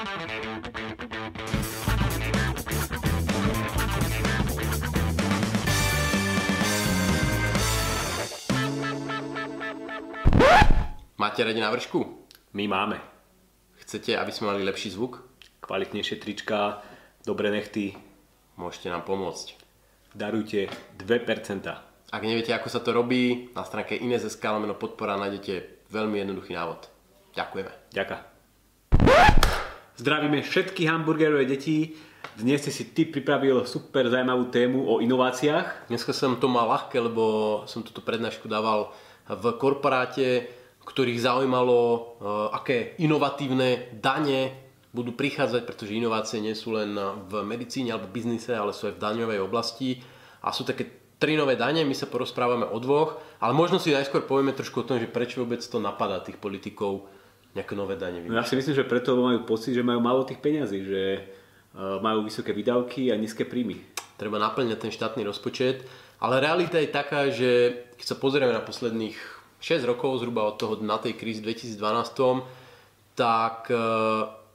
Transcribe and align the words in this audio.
Máte 0.00 0.08
radi 11.44 11.60
návršku? 11.60 12.00
My 12.56 12.64
máme. 12.64 12.96
Chcete, 13.84 14.16
aby 14.16 14.32
sme 14.32 14.56
mali 14.56 14.64
lepší 14.64 14.96
zvuk? 14.96 15.20
Kvalitnejšie 15.60 16.16
trička, 16.16 16.80
dobré 17.28 17.52
nechty. 17.52 17.92
Môžete 18.56 18.88
nám 18.88 19.04
pomôcť. 19.04 19.52
Darujte 20.16 20.72
2%. 20.96 21.68
Ak 22.08 22.22
neviete, 22.24 22.56
ako 22.56 22.72
sa 22.72 22.80
to 22.80 22.96
robí, 22.96 23.52
na 23.52 23.68
stránke 23.68 24.00
Ines.sk 24.00 24.48
podpora 24.80 25.20
nájdete 25.20 25.84
veľmi 25.92 26.24
jednoduchý 26.24 26.56
návod. 26.56 26.88
Ďakujeme. 27.36 27.92
Ďaká. 27.92 28.30
Zdravíme 30.00 30.40
všetky 30.40 30.88
hamburgerové 30.88 31.44
deti. 31.44 31.92
Dnes 32.40 32.64
si 32.64 32.84
ty 32.96 33.04
pripravil 33.04 33.68
super 33.68 34.08
zaujímavú 34.08 34.48
tému 34.48 34.88
o 34.88 35.04
inováciách. 35.04 35.92
Dneska 35.92 36.16
som 36.16 36.40
to 36.40 36.48
mal 36.48 36.72
ľahké, 36.72 36.96
lebo 37.04 37.24
som 37.68 37.84
túto 37.84 38.00
prednášku 38.00 38.48
dával 38.48 38.96
v 39.28 39.44
korporáte, 39.60 40.48
ktorých 40.88 41.20
zaujímalo, 41.20 41.76
eh, 41.76 42.56
aké 42.56 42.76
inovatívne 42.96 43.92
dane 44.00 44.72
budú 44.96 45.12
prichádzať, 45.12 45.68
pretože 45.68 45.92
inovácie 45.92 46.40
nie 46.40 46.56
sú 46.56 46.80
len 46.80 46.96
v 47.28 47.44
medicíne 47.44 47.92
alebo 47.92 48.08
biznise, 48.08 48.56
ale 48.56 48.72
sú 48.72 48.88
aj 48.88 48.96
v 48.96 49.04
daňovej 49.04 49.44
oblasti. 49.44 50.00
A 50.40 50.48
sú 50.48 50.64
také 50.64 51.12
tri 51.20 51.36
nové 51.36 51.60
dane, 51.60 51.84
my 51.84 51.92
sa 51.92 52.08
porozprávame 52.08 52.64
o 52.64 52.80
dvoch, 52.80 53.20
ale 53.36 53.52
možno 53.52 53.76
si 53.76 53.92
najskôr 53.92 54.24
povieme 54.24 54.56
trošku 54.56 54.80
o 54.80 54.88
tom, 54.88 54.96
že 54.96 55.12
prečo 55.12 55.44
vôbec 55.44 55.60
to 55.60 55.76
napadá 55.76 56.24
tých 56.24 56.40
politikov 56.40 57.19
nejaké 57.54 57.74
nové 57.74 57.98
dane. 57.98 58.22
No 58.22 58.38
ja 58.38 58.46
si 58.46 58.54
myslím, 58.54 58.78
že 58.78 58.86
preto 58.86 59.18
majú 59.18 59.42
pocit, 59.42 59.74
že 59.74 59.82
majú 59.82 59.98
málo 59.98 60.22
tých 60.22 60.38
peňazí, 60.38 60.78
že 60.86 61.02
eh, 61.18 61.96
majú 61.98 62.26
vysoké 62.26 62.54
výdavky 62.54 63.10
a 63.10 63.18
nízke 63.18 63.42
príjmy. 63.46 63.82
Treba 64.14 64.36
naplňať 64.36 64.78
ten 64.78 64.92
štátny 64.92 65.24
rozpočet, 65.24 65.88
ale 66.20 66.44
realita 66.44 66.76
je 66.76 66.92
taká, 66.92 67.32
že 67.32 67.72
keď 67.96 68.06
sa 68.06 68.20
pozrieme 68.20 68.52
na 68.52 68.60
posledných 68.60 69.16
6 69.60 69.88
rokov 69.88 70.20
zhruba 70.20 70.44
od 70.44 70.56
toho 70.60 70.76
na 70.80 71.00
tej 71.00 71.16
krízy 71.16 71.40
2012, 71.40 71.76
tak 73.16 73.68
e, 73.68 73.76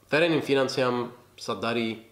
verejným 0.09 0.41
financiám 0.41 1.09
sa 1.37 1.53
darí 1.57 2.05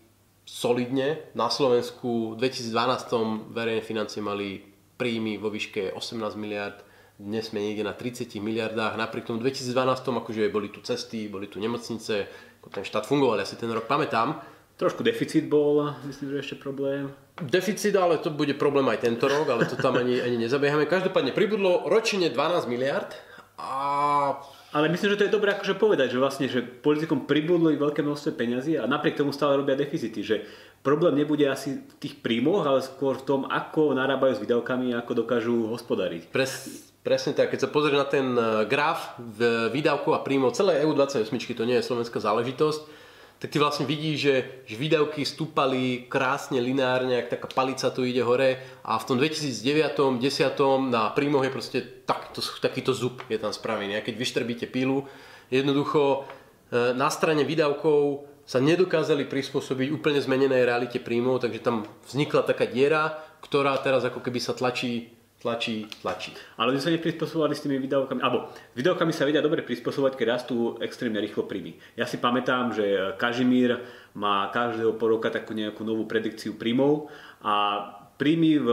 solidne. 0.46 1.34
Na 1.34 1.50
Slovensku 1.50 2.38
v 2.38 2.50
2012 2.50 3.54
verejné 3.54 3.82
financie 3.82 4.22
mali 4.22 4.62
príjmy 4.98 5.42
vo 5.42 5.50
výške 5.50 5.94
18 5.94 6.38
miliard, 6.38 6.82
dnes 7.24 7.48
sme 7.48 7.64
niekde 7.64 7.88
na 7.88 7.96
30 7.96 8.28
miliardách. 8.44 9.00
Napriek 9.00 9.32
tomu 9.32 9.40
2012, 9.40 9.72
akože 10.04 10.52
boli 10.52 10.68
tu 10.68 10.84
cesty, 10.84 11.32
boli 11.32 11.48
tu 11.48 11.64
nemocnice, 11.64 12.28
ako 12.60 12.68
ten 12.68 12.84
štát 12.84 13.08
fungoval, 13.08 13.40
ja 13.40 13.48
si 13.48 13.56
ten 13.56 13.72
rok 13.72 13.88
pamätám. 13.88 14.44
Trošku 14.76 15.06
deficit 15.06 15.48
bol, 15.48 15.96
myslím, 16.04 16.36
že 16.36 16.38
ešte 16.44 16.56
problém. 16.60 17.08
Deficit, 17.40 17.96
ale 17.96 18.20
to 18.20 18.30
bude 18.30 18.54
problém 18.60 18.86
aj 18.92 19.08
tento 19.08 19.32
rok, 19.32 19.48
ale 19.48 19.64
to 19.66 19.80
tam 19.80 19.96
ani, 19.96 20.20
ani 20.20 20.36
nezabiehame. 20.36 20.84
Každopádne 20.86 21.32
pribudlo 21.32 21.88
ročne 21.88 22.28
12 22.28 22.68
miliard 22.68 23.16
a 23.56 24.44
ale 24.74 24.90
myslím, 24.90 25.14
že 25.14 25.20
to 25.22 25.26
je 25.30 25.38
dobré 25.38 25.54
akože 25.54 25.78
povedať, 25.78 26.18
že 26.18 26.22
vlastne, 26.22 26.50
že 26.50 26.66
politikom 26.66 27.30
pribudlo 27.30 27.70
ich 27.70 27.78
veľké 27.78 28.02
množstvo 28.02 28.34
peňazí 28.34 28.74
a 28.82 28.90
napriek 28.90 29.22
tomu 29.22 29.30
stále 29.30 29.54
robia 29.54 29.78
deficity, 29.78 30.26
že 30.26 30.50
problém 30.82 31.14
nebude 31.14 31.46
asi 31.46 31.86
v 31.86 31.94
tých 32.02 32.18
príjmoch, 32.26 32.66
ale 32.66 32.82
skôr 32.82 33.22
v 33.22 33.26
tom, 33.30 33.42
ako 33.46 33.94
narábajú 33.94 34.34
s 34.34 34.42
výdavkami 34.42 34.98
a 34.98 35.06
ako 35.06 35.14
dokážu 35.14 35.70
hospodariť. 35.70 36.34
Pres, 36.34 36.90
presne 37.04 37.36
tak, 37.36 37.52
keď 37.52 37.68
sa 37.68 37.70
pozrieš 37.70 38.00
na 38.00 38.08
ten 38.08 38.28
eh, 38.34 38.64
graf 38.66 39.20
v 39.20 39.70
výdavkov 39.70 40.16
a 40.16 40.24
príjmov 40.24 40.56
celej 40.56 40.88
EU28, 40.88 41.30
to 41.30 41.68
nie 41.68 41.78
je 41.78 41.86
slovenská 41.86 42.18
záležitosť, 42.24 43.04
tak 43.44 43.52
ty 43.52 43.60
vlastne 43.60 43.84
vidíš, 43.84 44.18
že, 44.24 44.36
že 44.64 44.76
výdavky 44.80 45.28
stúpali 45.28 46.08
krásne 46.08 46.64
lineárne, 46.64 47.20
ak 47.20 47.28
taká 47.28 47.52
palica 47.52 47.92
tu 47.92 48.08
ide 48.08 48.24
hore 48.24 48.56
a 48.88 48.96
v 48.96 49.04
tom 49.04 49.20
2009 49.20 50.00
10 50.16 50.88
na 50.88 51.12
príjmoch 51.12 51.44
je 51.44 51.52
proste 51.52 51.80
takto, 52.08 52.40
takýto 52.64 52.96
zub 52.96 53.20
je 53.28 53.36
tam 53.36 53.52
spravený. 53.52 54.00
A 54.00 54.06
keď 54.06 54.16
vyštrbíte 54.16 54.72
pílu, 54.72 55.04
jednoducho 55.52 56.24
e, 56.72 56.96
na 56.96 57.12
strane 57.12 57.44
výdavkov 57.44 58.32
sa 58.48 58.64
nedokázali 58.64 59.28
prispôsobiť 59.28 59.92
úplne 59.92 60.24
zmenenej 60.24 60.64
realite 60.64 61.04
príjmov, 61.04 61.44
takže 61.44 61.60
tam 61.60 61.84
vznikla 62.08 62.48
taká 62.48 62.64
diera, 62.64 63.20
ktorá 63.44 63.76
teraz 63.84 64.08
ako 64.08 64.24
keby 64.24 64.40
sa 64.40 64.56
tlačí 64.56 65.12
tlačí, 65.44 65.92
tlačí. 66.00 66.32
Ale 66.56 66.72
oni 66.72 66.80
sa 66.80 66.88
neprispôsobovali 66.90 67.52
s 67.52 67.68
tými 67.68 67.76
výdavkami, 67.84 68.24
alebo 68.24 68.48
výdavkami 68.80 69.12
sa 69.12 69.28
vedia 69.28 69.44
dobre 69.44 69.60
prispôsobovať, 69.68 70.16
keď 70.16 70.28
rastú 70.32 70.80
extrémne 70.80 71.20
rýchlo 71.20 71.44
príjmy. 71.44 71.76
Ja 72.00 72.08
si 72.08 72.18
pamätám, 72.18 72.72
že 72.72 73.14
Kažimír 73.20 73.84
má 74.16 74.48
každého 74.56 74.96
po 74.96 75.12
roka 75.12 75.28
takú 75.28 75.52
nejakú 75.52 75.84
novú 75.84 76.08
predikciu 76.08 76.56
príjmov 76.56 77.12
a 77.44 77.84
príjmy 78.16 78.64
v 78.64 78.70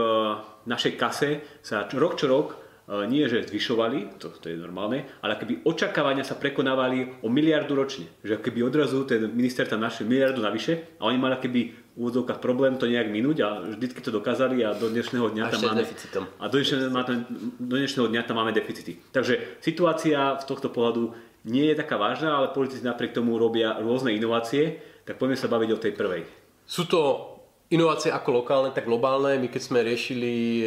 našej 0.63 0.93
kase 0.95 1.43
sa 1.59 1.91
rok 1.91 2.15
čo 2.15 2.31
rok 2.31 2.47
nie 3.07 3.23
že 3.29 3.47
zvyšovali, 3.47 4.19
to, 4.19 4.33
to 4.35 4.51
je 4.51 4.57
normálne, 4.59 5.07
ale 5.23 5.37
keby 5.39 5.63
očakávania 5.63 6.25
sa 6.27 6.35
prekonávali 6.35 7.23
o 7.23 7.29
miliardu 7.31 7.77
ročne. 7.77 8.09
Že 8.25 8.41
keby 8.41 8.59
odrazu 8.67 9.05
ten 9.07 9.31
minister 9.31 9.63
tam 9.69 9.85
našiel 9.85 10.09
miliardu 10.09 10.41
navyše 10.43 10.97
a 10.99 11.07
oni 11.07 11.17
mali 11.21 11.37
keby 11.39 11.61
v 11.91 11.97
úvodzovkách 11.99 12.39
problém 12.39 12.79
to 12.79 12.87
nejak 12.87 13.11
minúť 13.11 13.37
a 13.43 13.49
vždycky 13.75 13.99
to 13.99 14.15
dokázali 14.15 14.63
a 14.63 14.71
do 14.71 14.87
dnešného 14.87 15.27
dňa 15.35 15.43
tam 15.51 15.61
máme, 15.67 15.83
deficitom. 15.83 16.23
a 16.39 16.45
do 16.47 16.55
dnešného, 16.55 16.87
do 17.59 17.75
dnešného 17.75 18.07
dňa 18.07 18.21
tam 18.23 18.35
máme 18.39 18.51
deficity. 18.55 18.95
Takže 19.11 19.59
situácia 19.59 20.39
z 20.39 20.45
tohto 20.47 20.71
pohľadu 20.71 21.11
nie 21.51 21.67
je 21.67 21.75
taká 21.75 21.99
vážna, 21.99 22.37
ale 22.37 22.55
politici 22.55 22.85
napriek 22.85 23.11
tomu 23.11 23.35
robia 23.35 23.75
rôzne 23.83 24.15
inovácie, 24.15 24.79
tak 25.03 25.19
poďme 25.19 25.35
sa 25.35 25.51
baviť 25.51 25.69
o 25.73 25.81
tej 25.81 25.93
prvej. 25.97 26.21
Sú 26.63 26.87
to 26.87 27.30
inovácie 27.71 28.11
ako 28.11 28.43
lokálne, 28.43 28.75
tak 28.75 28.85
globálne. 28.85 29.39
My 29.39 29.47
keď 29.47 29.61
sme 29.63 29.79
riešili 29.81 30.33
e, 30.61 30.63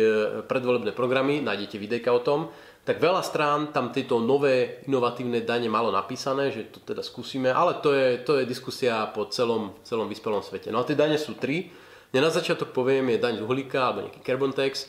predvolebné 0.49 0.97
programy, 0.97 1.45
nájdete 1.45 1.77
videjka 1.77 2.11
o 2.11 2.25
tom, 2.25 2.49
tak 2.85 3.01
veľa 3.01 3.25
strán 3.25 3.73
tam 3.73 3.93
tieto 3.93 4.21
nové 4.21 4.85
inovatívne 4.85 5.41
dane 5.41 5.73
malo 5.73 5.89
napísané, 5.89 6.53
že 6.53 6.69
to 6.69 6.85
teda 6.85 7.01
skúsime, 7.01 7.49
ale 7.49 7.81
to 7.81 7.97
je, 7.97 8.21
to 8.21 8.41
je 8.41 8.45
diskusia 8.45 9.09
po 9.13 9.29
celom, 9.33 9.73
celom 9.85 10.05
vyspelom 10.09 10.45
svete. 10.45 10.69
No 10.69 10.85
a 10.85 10.89
tie 10.89 10.97
dane 10.97 11.17
sú 11.17 11.37
tri. 11.37 11.73
Ja 12.13 12.21
na 12.21 12.29
začiatok 12.29 12.77
poviem 12.77 13.09
je 13.13 13.21
daň 13.21 13.41
z 13.41 13.45
uhlíka 13.45 13.81
alebo 13.89 14.05
nejaký 14.05 14.21
carbon 14.21 14.53
tax. 14.53 14.89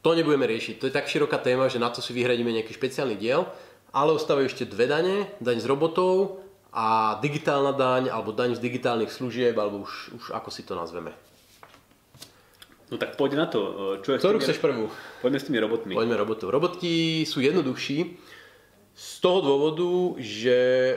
To 0.00 0.12
nebudeme 0.12 0.44
riešiť. 0.48 0.80
To 0.80 0.88
je 0.88 0.96
tak 0.96 1.08
široká 1.08 1.40
téma, 1.40 1.68
že 1.68 1.80
na 1.80 1.88
to 1.88 2.04
si 2.04 2.12
vyhradíme 2.12 2.48
nejaký 2.48 2.76
špeciálny 2.76 3.16
diel. 3.16 3.48
Ale 3.94 4.10
ostávajú 4.12 4.50
ešte 4.50 4.68
dve 4.68 4.90
dane. 4.90 5.32
Daň 5.38 5.62
z 5.62 5.70
robotov 5.70 6.44
a 6.74 7.16
digitálna 7.22 7.70
daň 7.70 8.10
alebo 8.10 8.34
daň 8.34 8.58
z 8.58 8.60
digitálnych 8.60 9.14
služieb, 9.14 9.54
alebo 9.54 9.86
už, 9.86 10.18
už 10.18 10.24
ako 10.34 10.50
si 10.50 10.66
to 10.66 10.74
nazveme. 10.74 11.14
No 12.92 13.00
tak 13.00 13.16
poď 13.16 13.30
na 13.40 13.46
to. 13.48 13.60
Čo 14.04 14.14
je 14.14 14.18
Ktorú 14.20 14.38
chceš 14.40 14.60
prvú? 14.60 14.92
Poďme 15.24 15.38
s 15.40 15.46
tými 15.48 15.58
robotmi. 15.60 15.92
Poďme 15.96 16.20
robotov. 16.20 16.52
Robotky 16.52 17.24
sú 17.24 17.40
jednoduchší 17.40 18.20
z 18.94 19.18
toho 19.18 19.42
dôvodu, 19.42 20.22
že 20.22 20.54
e, 20.54 20.96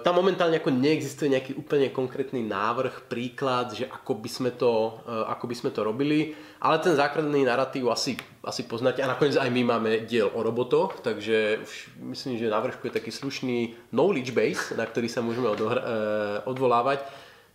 tam 0.00 0.16
momentálne 0.16 0.56
ako 0.56 0.72
neexistuje 0.72 1.36
nejaký 1.36 1.52
úplne 1.60 1.92
konkrétny 1.92 2.40
návrh, 2.40 3.12
príklad, 3.12 3.76
že 3.76 3.84
ako 3.84 4.16
by 4.16 4.30
sme 4.32 4.50
to, 4.56 4.96
e, 5.04 5.12
ako 5.36 5.44
by 5.44 5.54
sme 5.60 5.68
to 5.68 5.84
robili, 5.84 6.32
ale 6.64 6.80
ten 6.80 6.96
základný 6.96 7.44
narratív 7.44 7.92
asi, 7.92 8.16
asi 8.40 8.64
poznáte 8.64 9.04
a 9.04 9.12
nakoniec 9.12 9.36
aj 9.36 9.52
my 9.52 9.62
máme 9.68 10.08
diel 10.08 10.32
o 10.32 10.40
robotoch, 10.40 11.04
takže 11.04 11.60
už 11.60 11.72
myslím, 12.08 12.40
že 12.40 12.48
na 12.48 12.56
vršku 12.56 12.88
je 12.88 12.96
taký 12.96 13.12
slušný 13.12 13.92
knowledge 13.92 14.32
base, 14.32 14.72
na 14.72 14.88
ktorý 14.88 15.12
sa 15.12 15.20
môžeme 15.20 15.52
odohra- 15.52 15.84
e, 15.84 15.92
odvolávať, 16.48 17.04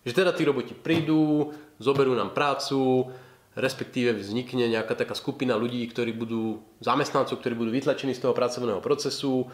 že 0.05 0.13
teda 0.13 0.29
tí 0.29 0.45
roboti 0.45 0.77
prídu, 0.77 1.57
zoberú 1.81 2.13
nám 2.13 2.37
prácu, 2.37 3.09
respektíve 3.55 4.15
vznikne 4.15 4.71
nejaká 4.71 4.95
taká 4.95 5.11
skupina 5.11 5.59
ľudí, 5.59 5.83
ktorí 5.91 6.15
budú 6.15 6.63
zamestnancov, 6.79 7.43
ktorí 7.43 7.55
budú 7.55 7.71
vytlačení 7.75 8.15
z 8.15 8.23
toho 8.23 8.33
pracovného 8.35 8.79
procesu 8.79 9.51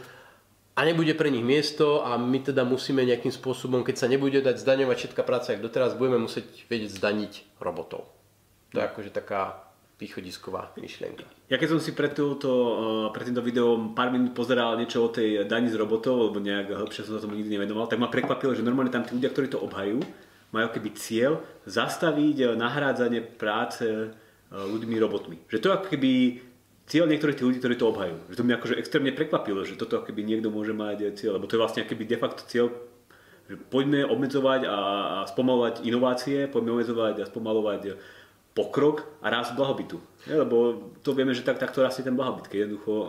a 0.78 0.86
nebude 0.86 1.18
pre 1.18 1.34
nich 1.34 1.42
miesto 1.42 2.06
a 2.06 2.22
my 2.22 2.38
teda 2.46 2.62
musíme 2.62 3.02
nejakým 3.02 3.34
spôsobom, 3.34 3.82
keď 3.82 4.06
sa 4.06 4.08
nebude 4.08 4.38
dať 4.46 4.62
zdaňovať 4.62 4.98
všetká 5.02 5.22
práca, 5.26 5.58
ako 5.58 5.66
doteraz, 5.66 5.98
budeme 5.98 6.22
musieť 6.22 6.46
vedieť 6.70 7.02
zdaniť 7.02 7.58
robotov. 7.58 8.06
To 8.76 8.78
je 8.78 8.86
akože 8.86 9.10
taká 9.10 9.66
východisková 9.98 10.78
myšlienka. 10.78 11.26
Ja 11.50 11.58
keď 11.58 11.74
som 11.74 11.80
si 11.82 11.98
pred, 11.98 12.14
túto, 12.14 12.50
eh, 12.54 13.08
pred 13.10 13.34
týmto 13.34 13.42
videom 13.42 13.98
pár 13.98 14.14
minút 14.14 14.38
pozeral 14.38 14.78
niečo 14.78 15.02
o 15.02 15.10
tej 15.10 15.50
dani 15.50 15.74
z 15.74 15.80
robotov, 15.82 16.30
alebo 16.30 16.38
nejak 16.38 16.70
hĺbšie 16.70 17.10
som 17.10 17.18
sa 17.18 17.26
tomu 17.26 17.34
nikdy 17.34 17.58
nevenoval, 17.58 17.90
tak 17.90 17.98
ma 17.98 18.06
prekvapilo, 18.06 18.54
že 18.54 18.62
normálne 18.62 18.94
tam 18.94 19.02
tí 19.02 19.18
ľudia, 19.18 19.34
ktorí 19.34 19.50
to 19.50 19.58
obhajú, 19.58 19.98
majú 20.52 20.68
keby 20.72 20.90
cieľ 20.96 21.44
zastaviť 21.68 22.38
eh, 22.44 22.48
nahrádzanie 22.56 23.22
práce 23.24 23.86
eh, 23.88 24.12
ľuďmi 24.52 24.96
robotmi. 25.00 25.38
Že 25.52 25.58
to 25.60 25.68
ako 25.76 25.86
keby 25.92 26.12
cieľ 26.88 27.06
niektorých 27.12 27.36
tých 27.36 27.48
ľudí, 27.48 27.60
ktorí 27.60 27.76
to 27.76 27.92
obhajú. 27.92 28.16
Že 28.32 28.38
to 28.40 28.46
mi 28.48 28.54
akože 28.56 28.80
extrémne 28.80 29.12
prekvapilo, 29.12 29.68
že 29.68 29.76
toto 29.76 30.00
keby 30.00 30.24
niekto 30.24 30.48
môže 30.48 30.72
mať 30.72 30.98
eh, 31.04 31.14
cieľ, 31.16 31.40
lebo 31.40 31.48
to 31.50 31.60
je 31.60 31.64
vlastne 31.64 31.84
keby 31.84 32.04
de 32.08 32.18
facto 32.20 32.48
cieľ, 32.48 32.72
že 33.48 33.56
poďme 33.56 34.04
obmedzovať 34.04 34.68
a, 34.68 34.78
spomalovať 35.24 35.88
inovácie, 35.88 36.52
poďme 36.52 36.76
obmedzovať 36.76 37.24
a 37.24 37.30
spomalovať 37.32 37.96
pokrok 38.58 39.06
a 39.22 39.30
rast 39.30 39.54
blahobytu. 39.54 40.02
Ja, 40.26 40.42
lebo 40.42 40.90
to 41.06 41.14
vieme, 41.14 41.38
že 41.38 41.46
tak, 41.46 41.62
takto 41.62 41.86
rastie 41.86 42.02
ten 42.02 42.18
blahobyt, 42.18 42.50
keď 42.50 42.66
jednoducho 42.66 42.90
uh, 42.90 43.06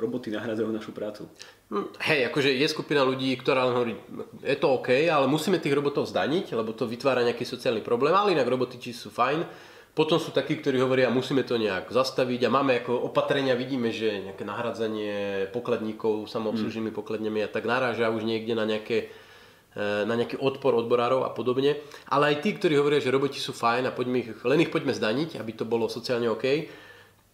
roboty 0.00 0.32
nahradzajú 0.32 0.72
našu 0.72 0.96
prácu. 0.96 1.28
Hm, 1.68 1.92
hej, 2.00 2.20
akože 2.32 2.48
je 2.56 2.66
skupina 2.72 3.04
ľudí, 3.04 3.36
ktorá 3.36 3.68
hovorí, 3.68 4.00
je 4.40 4.56
to 4.56 4.80
OK, 4.80 4.88
ale 5.12 5.28
musíme 5.28 5.60
tých 5.60 5.76
robotov 5.76 6.08
zdaniť, 6.08 6.56
lebo 6.56 6.72
to 6.72 6.88
vytvára 6.88 7.20
nejaký 7.20 7.44
sociálny 7.44 7.84
problém, 7.84 8.16
ale 8.16 8.32
inak 8.32 8.48
robotiči 8.48 8.96
sú 8.96 9.12
fajn. 9.12 9.44
Potom 9.92 10.16
sú 10.16 10.32
takí, 10.32 10.56
ktorí 10.56 10.80
hovoria, 10.80 11.12
musíme 11.12 11.42
to 11.42 11.58
nejak 11.58 11.90
zastaviť 11.90 12.46
a 12.46 12.54
máme 12.54 12.80
ako 12.80 13.12
opatrenia, 13.12 13.58
vidíme, 13.58 13.90
že 13.92 14.30
nejaké 14.30 14.46
nahradzanie 14.46 15.50
pokladníkov 15.50 16.30
samoobslužnými 16.30 16.94
pokladňami 16.94 17.42
a 17.44 17.50
tak 17.50 17.66
naráža 17.66 18.08
už 18.08 18.22
niekde 18.22 18.54
na 18.54 18.62
nejaké 18.62 19.10
E, 19.10 19.27
na 19.76 20.14
nejaký 20.16 20.40
odpor 20.40 20.74
odborárov 20.74 21.22
a 21.22 21.30
podobne. 21.30 21.78
Ale 22.08 22.34
aj 22.34 22.36
tí, 22.42 22.56
ktorí 22.56 22.74
hovoria, 22.74 22.98
že 22.98 23.14
roboti 23.14 23.38
sú 23.38 23.54
fajn 23.54 23.88
a 23.88 23.94
poďme 23.94 24.24
ich, 24.24 24.28
len 24.42 24.64
ich 24.64 24.72
poďme 24.72 24.96
zdaniť, 24.96 25.38
aby 25.38 25.52
to 25.54 25.68
bolo 25.68 25.86
sociálne 25.86 26.26
OK, 26.26 26.44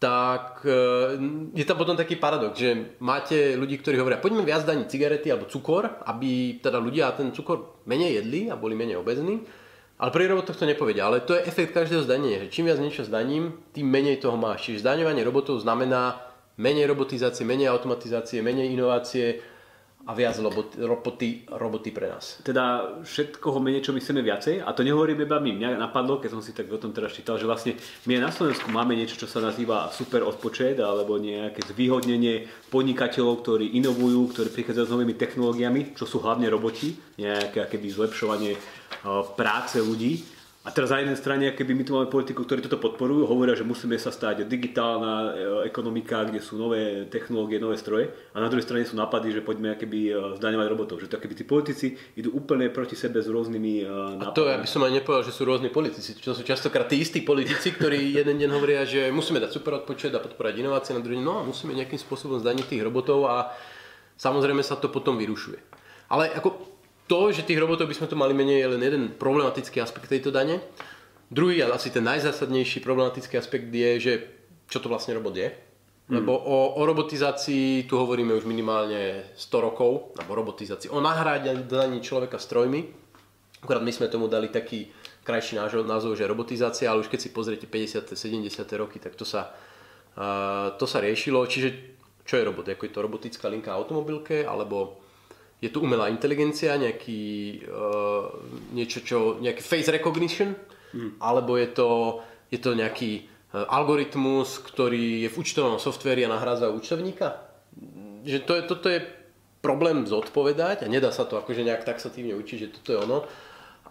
tak 0.04 0.60
e, 0.68 0.76
je 1.56 1.64
tam 1.64 1.80
potom 1.80 1.96
taký 1.96 2.20
paradox, 2.20 2.60
že 2.60 3.00
máte 3.00 3.56
ľudí, 3.56 3.80
ktorí 3.80 3.96
hovoria, 3.96 4.20
poďme 4.20 4.44
viac 4.44 4.68
zdaniť 4.68 4.86
cigarety 4.90 5.32
alebo 5.32 5.48
cukor, 5.48 6.04
aby 6.04 6.60
teda 6.60 6.76
ľudia 6.76 7.16
ten 7.16 7.32
cukor 7.32 7.80
menej 7.88 8.20
jedli 8.20 8.52
a 8.52 8.58
boli 8.60 8.76
menej 8.76 9.00
obezní. 9.00 9.40
Ale 9.94 10.10
pri 10.10 10.28
robotoch 10.28 10.58
to 10.58 10.66
nepovedia, 10.66 11.06
ale 11.06 11.22
to 11.22 11.38
je 11.38 11.46
efekt 11.46 11.72
každého 11.72 12.02
zdania, 12.02 12.42
že 12.44 12.52
čím 12.52 12.66
viac 12.66 12.82
niečo 12.82 13.06
zdaním, 13.06 13.62
tým 13.70 13.86
menej 13.86 14.20
toho 14.20 14.34
máš. 14.34 14.68
Čiže 14.68 14.84
zdaňovanie 14.84 15.22
robotov 15.22 15.62
znamená 15.62 16.18
menej 16.58 16.90
robotizácie, 16.90 17.46
menej 17.46 17.70
automatizácie, 17.70 18.42
menej 18.42 18.74
inovácie, 18.74 19.53
a 20.04 20.12
viac 20.12 20.36
roboty, 20.76 21.48
roboty 21.48 21.88
pre 21.88 22.12
nás. 22.12 22.44
Teda 22.44 22.96
všetkoho 23.00 23.56
menej, 23.56 23.88
čo 23.88 23.96
my 23.96 24.04
chceme 24.04 24.20
viacej 24.20 24.60
a 24.60 24.68
to 24.76 24.84
nehovorím 24.84 25.24
iba 25.24 25.40
my. 25.40 25.56
Mňa 25.56 25.80
napadlo, 25.80 26.20
keď 26.20 26.30
som 26.36 26.44
si 26.44 26.52
tak 26.52 26.68
o 26.68 26.76
tom 26.76 26.92
teraz 26.92 27.16
čítal, 27.16 27.40
že 27.40 27.48
vlastne 27.48 27.72
my 28.04 28.20
na 28.20 28.28
Slovensku 28.28 28.68
máme 28.68 28.92
niečo, 28.92 29.16
čo 29.16 29.24
sa 29.24 29.40
nazýva 29.40 29.88
super 29.88 30.20
odpočet 30.28 30.76
alebo 30.76 31.16
nejaké 31.16 31.64
zvýhodnenie 31.64 32.44
podnikateľov, 32.68 33.40
ktorí 33.40 33.80
inovujú, 33.80 34.36
ktorí 34.36 34.48
prichádzajú 34.52 34.84
s 34.84 34.92
novými 34.92 35.14
technológiami, 35.16 35.96
čo 35.96 36.04
sú 36.04 36.20
hlavne 36.20 36.52
roboti, 36.52 36.92
nejaké 37.16 37.64
akéby 37.64 37.88
zlepšovanie 37.88 38.60
práce 39.36 39.80
ľudí 39.80 40.33
a 40.64 40.72
teraz 40.72 40.88
na 40.88 41.04
jednej 41.04 41.20
strane, 41.20 41.52
keby 41.52 41.76
my 41.76 41.84
tu 41.84 41.92
máme 41.92 42.08
politiku, 42.08 42.40
ktorí 42.40 42.64
toto 42.64 42.80
podporujú, 42.80 43.28
hovoria, 43.28 43.52
že 43.52 43.68
musíme 43.68 44.00
sa 44.00 44.08
stať 44.08 44.48
digitálna 44.48 45.12
e, 45.12 45.30
ekonomika, 45.68 46.24
kde 46.24 46.40
sú 46.40 46.56
nové 46.56 47.04
technológie, 47.12 47.60
nové 47.60 47.76
stroje. 47.76 48.08
A 48.32 48.40
na 48.40 48.48
druhej 48.48 48.64
strane 48.64 48.88
sú 48.88 48.96
nápady, 48.96 49.28
že 49.28 49.44
poďme 49.44 49.76
keby 49.76 49.98
e, 50.08 50.12
zdaňovať 50.40 50.66
robotov. 50.72 51.04
Že 51.04 51.12
to 51.12 51.20
keby 51.20 51.34
tí 51.36 51.44
politici 51.44 51.86
idú 52.16 52.32
úplne 52.32 52.72
proti 52.72 52.96
sebe 52.96 53.20
s 53.20 53.28
rôznymi 53.28 53.84
nápadmi. 53.84 54.24
A 54.24 54.32
to 54.32 54.48
ja 54.48 54.56
by 54.56 54.64
som 54.64 54.80
aj 54.88 54.92
nepovedal, 55.04 55.28
že 55.28 55.36
sú 55.36 55.44
rôzni 55.44 55.68
politici. 55.68 56.16
Čo 56.16 56.32
sú 56.32 56.40
častokrát 56.40 56.88
tí 56.88 56.96
istí 56.96 57.20
politici, 57.20 57.76
ktorí 57.76 58.00
jeden 58.24 58.40
deň 58.40 58.50
hovoria, 58.56 58.88
že 58.88 59.12
musíme 59.12 59.44
dať 59.44 59.52
super 59.52 59.84
odpočet 59.84 60.16
a 60.16 60.24
podporať 60.24 60.64
inovácie, 60.64 60.96
na 60.96 61.04
druhý 61.04 61.20
deň, 61.20 61.28
no 61.28 61.44
musíme 61.44 61.76
nejakým 61.76 62.00
spôsobom 62.00 62.40
zdaniť 62.40 62.72
tých 62.72 62.80
robotov 62.80 63.28
a 63.28 63.52
samozrejme 64.16 64.64
sa 64.64 64.80
to 64.80 64.88
potom 64.88 65.20
vyrušuje. 65.20 65.60
Ale 66.08 66.32
ako 66.32 66.73
to, 67.04 67.32
že 67.32 67.44
tých 67.44 67.60
robotov 67.60 67.88
by 67.88 67.96
sme 67.96 68.08
tu 68.08 68.16
mali 68.16 68.32
menej, 68.32 68.64
je 68.64 68.72
len 68.76 68.82
jeden 68.82 69.04
problematický 69.12 69.80
aspekt 69.80 70.08
tejto 70.08 70.32
dane. 70.32 70.60
Druhý 71.28 71.60
a 71.64 71.72
asi 71.72 71.92
ten 71.92 72.04
najzásadnejší 72.04 72.80
problematický 72.80 73.36
aspekt 73.36 73.68
je, 73.68 73.90
že 74.00 74.12
čo 74.68 74.80
to 74.80 74.88
vlastne 74.88 75.16
robot 75.16 75.36
je. 75.36 75.48
Hmm. 76.04 76.20
Lebo 76.20 76.36
o, 76.36 76.76
o 76.76 76.82
robotizácii 76.84 77.88
tu 77.88 77.96
hovoríme 77.96 78.36
už 78.36 78.44
minimálne 78.44 79.24
100 79.36 79.66
rokov, 79.66 80.12
alebo 80.20 80.36
robotizácii, 80.36 80.92
o 80.92 81.00
nahrádaní 81.00 82.04
človeka 82.04 82.36
strojmi. 82.36 82.84
Akurát 83.64 83.80
my 83.80 83.92
sme 83.92 84.12
tomu 84.12 84.28
dali 84.28 84.52
taký 84.52 84.92
krajší 85.24 85.56
názov, 85.56 86.20
že 86.20 86.28
robotizácia, 86.28 86.92
ale 86.92 87.00
už 87.00 87.08
keď 87.08 87.20
si 87.20 87.32
pozriete 87.32 87.64
50. 87.64 88.12
70. 88.12 88.44
roky, 88.76 89.00
tak 89.00 89.16
to 89.16 89.24
sa, 89.24 89.56
uh, 90.20 90.76
to 90.76 90.84
sa 90.84 91.00
riešilo. 91.00 91.40
Čiže 91.48 91.96
čo 92.28 92.36
je 92.36 92.44
robot? 92.44 92.68
Ako 92.68 92.84
je 92.84 92.92
to 92.92 93.00
robotická 93.00 93.48
linka 93.48 93.72
automobilke, 93.72 94.44
alebo 94.44 95.00
je 95.60 95.68
tu 95.70 95.80
umelá 95.80 96.10
inteligencia, 96.12 96.76
nejaký, 96.76 97.22
uh, 97.68 98.26
niečo, 98.74 99.00
čo, 99.00 99.38
nejaký 99.40 99.62
face 99.64 99.88
recognition, 99.88 100.52
mm. 100.92 101.22
alebo 101.22 101.56
je 101.56 101.68
to, 101.72 101.90
je 102.52 102.58
to 102.60 102.76
nejaký 102.76 103.24
uh, 103.24 103.64
algoritmus, 103.72 104.60
ktorý 104.60 105.24
je 105.24 105.28
v 105.32 105.38
účtovnom 105.40 105.80
softveri 105.80 106.26
a 106.26 106.32
nahrádza 106.32 106.74
účtovníka. 106.74 107.40
Že 108.24 108.38
to 108.44 108.52
je, 108.56 108.62
toto 108.68 108.86
je 108.92 109.00
problém 109.64 110.04
zodpovedať 110.04 110.84
a 110.84 110.92
nedá 110.92 111.08
sa 111.08 111.24
to 111.24 111.40
akože 111.40 111.64
nejak 111.64 111.88
taxatívne 111.88 112.36
učiť, 112.36 112.58
že 112.60 112.72
toto 112.76 112.88
je 112.92 112.98
ono. 113.00 113.18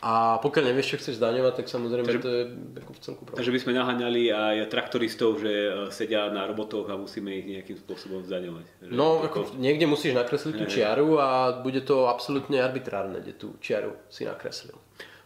A 0.04 0.36
pokiaľ 0.44 0.76
nevieš, 0.76 0.88
čo 0.92 1.00
chceš 1.00 1.16
zdaňovať, 1.16 1.64
tak 1.64 1.72
samozrejme 1.72 2.04
takže, 2.04 2.20
to 2.20 2.28
je 2.28 2.44
ako 2.84 2.92
v 2.92 3.00
celku 3.00 3.22
problém. 3.24 3.40
Takže 3.40 3.54
by 3.56 3.60
sme 3.64 3.72
naháňali 3.80 4.22
aj 4.36 4.56
traktoristov, 4.68 5.40
že 5.40 5.48
e, 5.48 5.72
sedia 5.96 6.28
na 6.28 6.44
robotoch 6.44 6.92
a 6.92 7.00
musíme 7.00 7.32
ich 7.32 7.48
nejakým 7.48 7.80
spôsobom 7.80 8.20
zdaňovať. 8.28 8.68
Že 8.84 8.92
no, 8.92 9.24
ako 9.24 9.56
niekde 9.56 9.88
musíš 9.88 10.12
nakresliť 10.20 10.60
tú 10.60 10.66
čiaru 10.68 11.24
a 11.24 11.56
bude 11.64 11.80
to 11.88 12.12
absolútne 12.12 12.60
arbitrárne, 12.60 13.24
kde 13.24 13.32
tú 13.40 13.56
čiaru 13.64 13.96
si 14.12 14.28
nakreslil. 14.28 14.76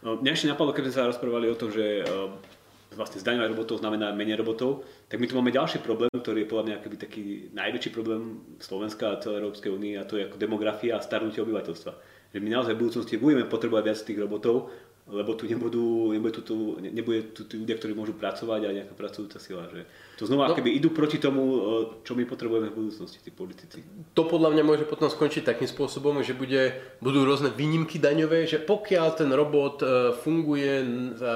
No, 0.06 0.14
mňa 0.14 0.30
ešte 0.30 0.46
napadlo, 0.46 0.70
keď 0.70 0.86
sme 0.86 0.94
sa 0.94 1.10
rozprávali 1.10 1.50
o 1.50 1.58
tom, 1.58 1.74
že 1.74 2.06
e, 2.06 2.12
vlastne 2.94 3.18
zdaňovať 3.18 3.50
robotov 3.58 3.82
znamená 3.82 4.14
menej 4.14 4.38
robotov, 4.38 4.86
tak 5.10 5.18
my 5.18 5.26
tu 5.26 5.34
máme 5.34 5.50
ďalší 5.50 5.82
problém, 5.82 6.14
ktorý 6.14 6.46
je 6.46 6.50
podľa 6.54 6.64
mňa 6.70 6.76
taký 7.02 7.50
najväčší 7.50 7.90
problém 7.90 8.46
Slovenska 8.62 9.10
a 9.10 9.18
celej 9.18 9.42
Európskej 9.42 9.74
únie 9.74 9.98
a 9.98 10.06
to 10.06 10.22
je 10.22 10.30
ako 10.30 10.38
demografia 10.38 10.94
a 10.94 11.02
starnutie 11.02 11.42
obyvateľstva 11.42 12.17
že 12.28 12.38
my 12.38 12.48
naozaj 12.52 12.76
v 12.76 12.82
budúcnosti 12.84 13.16
budeme 13.16 13.48
potrebovať 13.48 13.84
viac 13.84 13.98
tých 14.04 14.20
robotov, 14.20 14.68
lebo 15.08 15.32
tu 15.32 15.48
nebudú, 15.48 16.12
nebude 16.12 16.36
tu, 16.36 16.42
tu, 16.44 16.56
nebude 16.76 17.32
tu 17.32 17.48
tí 17.48 17.56
ľudia, 17.56 17.80
ktorí 17.80 17.96
môžu 17.96 18.12
pracovať 18.12 18.60
a 18.68 18.76
nejaká 18.76 18.92
pracujúca 18.92 19.40
sila. 19.40 19.64
Že 19.72 19.88
to 20.20 20.28
znova 20.28 20.52
no, 20.52 20.56
keby 20.56 20.68
idú 20.68 20.92
proti 20.92 21.16
tomu, 21.16 21.40
čo 22.04 22.12
my 22.12 22.28
potrebujeme 22.28 22.68
v 22.68 22.76
budúcnosti, 22.76 23.16
tí 23.24 23.32
politici. 23.32 23.80
To 24.12 24.28
podľa 24.28 24.52
mňa 24.52 24.64
môže 24.68 24.84
potom 24.84 25.08
skončiť 25.08 25.48
takým 25.48 25.64
spôsobom, 25.64 26.20
že 26.20 26.36
bude, 26.36 26.76
budú 27.00 27.24
rôzne 27.24 27.48
výnimky 27.48 27.96
daňové, 27.96 28.44
že 28.44 28.60
pokiaľ 28.60 29.08
ten 29.16 29.32
robot 29.32 29.80
e, 29.80 29.86
funguje 30.20 30.84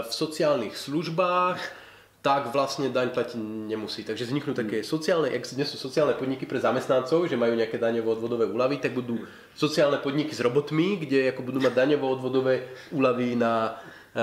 v 0.04 0.12
sociálnych 0.12 0.76
službách, 0.76 1.81
tak 2.22 2.54
vlastne 2.54 2.86
daň 2.86 3.10
platiť 3.10 3.34
nemusí. 3.66 4.06
Takže 4.06 4.30
vzniknú 4.30 4.54
také 4.54 4.86
sociálne, 4.86 5.34
dnes 5.34 5.66
sú 5.66 5.76
sociálne 5.76 6.14
podniky 6.14 6.46
pre 6.46 6.62
zamestnancov, 6.62 7.26
že 7.26 7.34
majú 7.34 7.58
nejaké 7.58 7.82
daňové 7.82 8.14
odvodové 8.14 8.46
úlavy, 8.46 8.78
tak 8.78 8.94
budú 8.94 9.26
sociálne 9.58 9.98
podniky 9.98 10.30
s 10.30 10.38
robotmi, 10.38 11.02
kde 11.02 11.34
ako 11.34 11.42
budú 11.42 11.58
mať 11.58 11.74
daňové 11.74 12.06
odvodové 12.06 12.54
úlavy 12.94 13.34
na, 13.34 13.74
e, 14.14 14.22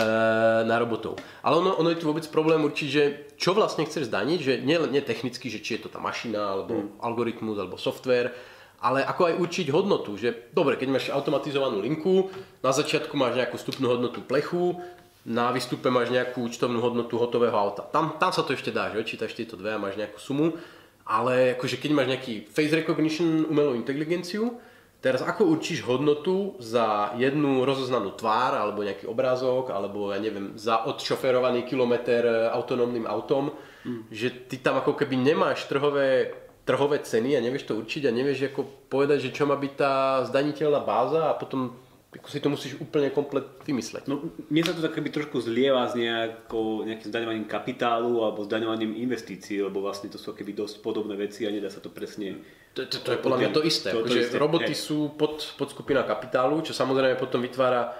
na 0.64 0.80
robotov. 0.80 1.20
Ale 1.44 1.60
ono, 1.60 1.76
ono 1.76 1.92
je 1.92 2.00
tu 2.00 2.08
vôbec 2.08 2.24
problém 2.32 2.64
určiť, 2.64 2.88
že 2.88 3.04
čo 3.36 3.52
vlastne 3.52 3.84
chceš 3.84 4.08
zdaniť, 4.08 4.40
že 4.40 4.54
nie, 4.64 4.80
nie 4.88 5.04
technicky, 5.04 5.52
že 5.52 5.60
či 5.60 5.76
je 5.76 5.84
to 5.84 5.90
tá 5.92 6.00
mašina, 6.00 6.56
alebo 6.56 6.80
mm. 6.80 7.04
algoritmus, 7.04 7.60
alebo 7.60 7.76
software, 7.76 8.32
ale 8.80 9.04
ako 9.04 9.28
aj 9.28 9.40
určiť 9.44 9.68
hodnotu, 9.76 10.16
že 10.16 10.48
dobre, 10.56 10.80
keď 10.80 10.88
máš 10.88 11.12
automatizovanú 11.12 11.84
linku, 11.84 12.32
na 12.64 12.72
začiatku 12.72 13.12
máš 13.20 13.36
nejakú 13.36 13.60
vstupnú 13.60 13.92
hodnotu 13.92 14.24
plechu, 14.24 14.80
na 15.28 15.52
výstupe 15.52 15.92
máš 15.92 16.12
nejakú 16.14 16.48
účtovnú 16.48 16.80
hodnotu 16.80 17.20
hotového 17.20 17.56
auta. 17.56 17.84
Tam, 17.84 18.16
tam 18.16 18.32
sa 18.32 18.44
to 18.44 18.56
ešte 18.56 18.72
dá, 18.72 18.92
že 18.94 19.04
čítaš 19.04 19.36
tieto 19.36 19.60
dve 19.60 19.76
a 19.76 19.82
máš 19.82 20.00
nejakú 20.00 20.20
sumu, 20.20 20.56
ale 21.04 21.60
akože 21.60 21.82
keď 21.82 21.92
máš 21.92 22.08
nejaký 22.16 22.34
face 22.48 22.72
recognition, 22.72 23.50
umelú 23.50 23.76
inteligenciu, 23.76 24.62
teraz 25.04 25.24
ako 25.24 25.48
určíš 25.52 25.84
hodnotu 25.84 26.56
za 26.60 27.16
jednu 27.20 27.64
rozoznanú 27.68 28.16
tvár, 28.16 28.56
alebo 28.56 28.84
nejaký 28.84 29.08
obrázok, 29.08 29.72
alebo 29.72 30.12
ja 30.12 30.20
neviem, 30.20 30.56
za 30.56 30.88
odšoferovaný 30.88 31.68
kilometr 31.68 32.52
autonómnym 32.56 33.08
autom, 33.08 33.52
mm. 33.84 34.12
že 34.12 34.48
ty 34.48 34.60
tam 34.60 34.80
ako 34.80 34.96
keby 34.96 35.20
nemáš 35.20 35.68
trhové 35.68 36.32
trhové 36.70 37.02
ceny 37.02 37.34
a 37.34 37.42
nevieš 37.42 37.66
to 37.66 37.74
určiť 37.82 38.06
a 38.06 38.14
nevieš 38.14 38.54
ako 38.54 38.62
povedať, 38.94 39.26
že 39.26 39.34
čo 39.34 39.50
má 39.50 39.58
byť 39.58 39.74
tá 39.74 40.22
zdaniteľná 40.30 40.86
báza 40.86 41.34
a 41.34 41.34
potom 41.34 41.74
ako 42.10 42.26
si 42.26 42.42
to 42.42 42.50
musíš 42.50 42.74
úplne 42.82 43.14
komplet 43.14 43.46
vymysleť. 43.62 44.10
No, 44.10 44.34
mne 44.50 44.66
sa 44.66 44.74
to 44.74 44.82
tak 44.82 44.98
keby 44.98 45.14
trošku 45.14 45.46
zlieva 45.46 45.86
s 45.86 45.94
nejako, 45.94 46.82
nejakým 46.90 47.06
zdaňovaním 47.06 47.46
kapitálu 47.46 48.26
alebo 48.26 48.42
zdaňovaním 48.50 48.98
investícií, 48.98 49.62
lebo 49.62 49.86
vlastne 49.86 50.10
to 50.10 50.18
sú 50.18 50.34
keby 50.34 50.58
dosť 50.58 50.82
podobné 50.82 51.14
veci 51.14 51.46
a 51.46 51.54
nedá 51.54 51.70
sa 51.70 51.78
to 51.78 51.94
presne... 51.94 52.42
To, 52.74 52.82
to, 52.90 52.98
to 53.06 53.14
je 53.14 53.20
podľa 53.22 53.38
mňa 53.46 53.50
to 53.54 53.62
isté. 53.62 53.94
To, 53.94 54.02
to 54.02 54.18
isté. 54.18 54.42
Roboty 54.42 54.74
hej. 54.74 54.82
sú 54.82 55.14
pod, 55.14 55.54
pod 55.54 55.70
skupina 55.70 56.02
kapitálu, 56.02 56.66
čo 56.66 56.74
samozrejme 56.74 57.14
potom 57.14 57.46
vytvára 57.46 57.94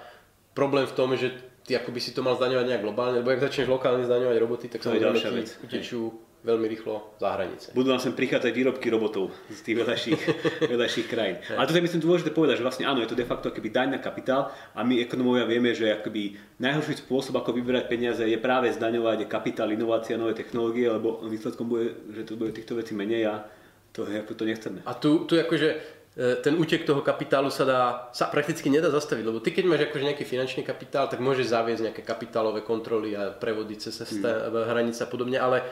problém 0.58 0.90
v 0.90 0.94
tom, 0.98 1.14
že 1.14 1.30
ty 1.70 1.78
akoby 1.78 2.02
si 2.02 2.10
to 2.10 2.26
mal 2.26 2.34
zdaňovať 2.34 2.66
nejak 2.66 2.82
globálne, 2.82 3.22
lebo 3.22 3.30
ak 3.30 3.46
začneš 3.46 3.70
lokálne 3.70 4.02
zdaňovať 4.02 4.36
roboty, 4.42 4.66
tak 4.66 4.82
samozrejme 4.82 5.22
ti 5.22 5.54
utečú 5.62 6.10
veľmi 6.42 6.66
rýchlo 6.66 7.14
za 7.22 7.36
hranice. 7.38 7.70
Budú 7.78 7.94
nám 7.94 8.02
sem 8.02 8.10
prichádzať 8.10 8.50
výrobky 8.50 8.90
robotov 8.90 9.30
z 9.46 9.60
tých 9.62 9.76
vedľajších, 9.78 10.20
vedľajších 10.72 11.06
krajín. 11.06 11.38
Ale 11.54 11.70
to 11.70 11.78
je 11.78 11.84
myslím 11.86 12.02
dôležité 12.02 12.34
povedať, 12.34 12.58
že 12.58 12.66
vlastne 12.66 12.90
áno, 12.90 12.98
je 12.98 13.12
to 13.12 13.14
de 13.14 13.22
facto 13.22 13.54
akoby 13.54 13.70
daň 13.70 13.94
na 13.94 14.00
kapitál 14.02 14.50
a 14.74 14.80
my 14.82 14.98
ekonomovia 14.98 15.46
vieme, 15.46 15.70
že 15.70 15.94
akoby 15.94 16.42
najhorší 16.58 17.06
spôsob, 17.06 17.38
ako 17.38 17.54
vyberať 17.54 17.86
peniaze 17.86 18.24
je 18.26 18.38
práve 18.40 18.72
zdaňovať 18.74 19.30
kapitál, 19.30 19.70
inovácia, 19.70 20.18
nové 20.18 20.34
technológie, 20.34 20.90
lebo 20.90 21.22
výsledkom 21.22 21.70
bude, 21.70 21.94
že 22.10 22.26
to 22.26 22.34
bude 22.34 22.50
týchto 22.50 22.74
vecí 22.74 22.98
menej 22.98 23.30
a 23.30 23.46
to, 23.94 24.08
to 24.10 24.42
nechceme. 24.42 24.82
A 24.88 24.96
tu, 24.98 25.28
tu 25.28 25.38
akože 25.38 25.99
ten 26.18 26.58
útek 26.58 26.82
toho 26.82 27.06
kapitálu 27.06 27.54
sa, 27.54 27.62
dá, 27.62 27.82
sa 28.10 28.26
prakticky 28.26 28.66
nedá 28.66 28.90
zastaviť, 28.90 29.24
lebo 29.24 29.38
ty 29.38 29.54
keď 29.54 29.64
máš 29.70 29.82
akože 29.86 30.10
nejaký 30.10 30.24
finančný 30.26 30.66
kapitál, 30.66 31.06
tak 31.06 31.22
môžeš 31.22 31.54
zaviesť 31.54 31.82
nejaké 31.86 32.02
kapitálové 32.02 32.66
kontroly 32.66 33.14
a 33.14 33.30
prevody 33.30 33.78
cez 33.78 33.94
mm. 33.94 34.50
hranice 34.50 35.06
a 35.06 35.08
podobne, 35.08 35.38
ale 35.38 35.62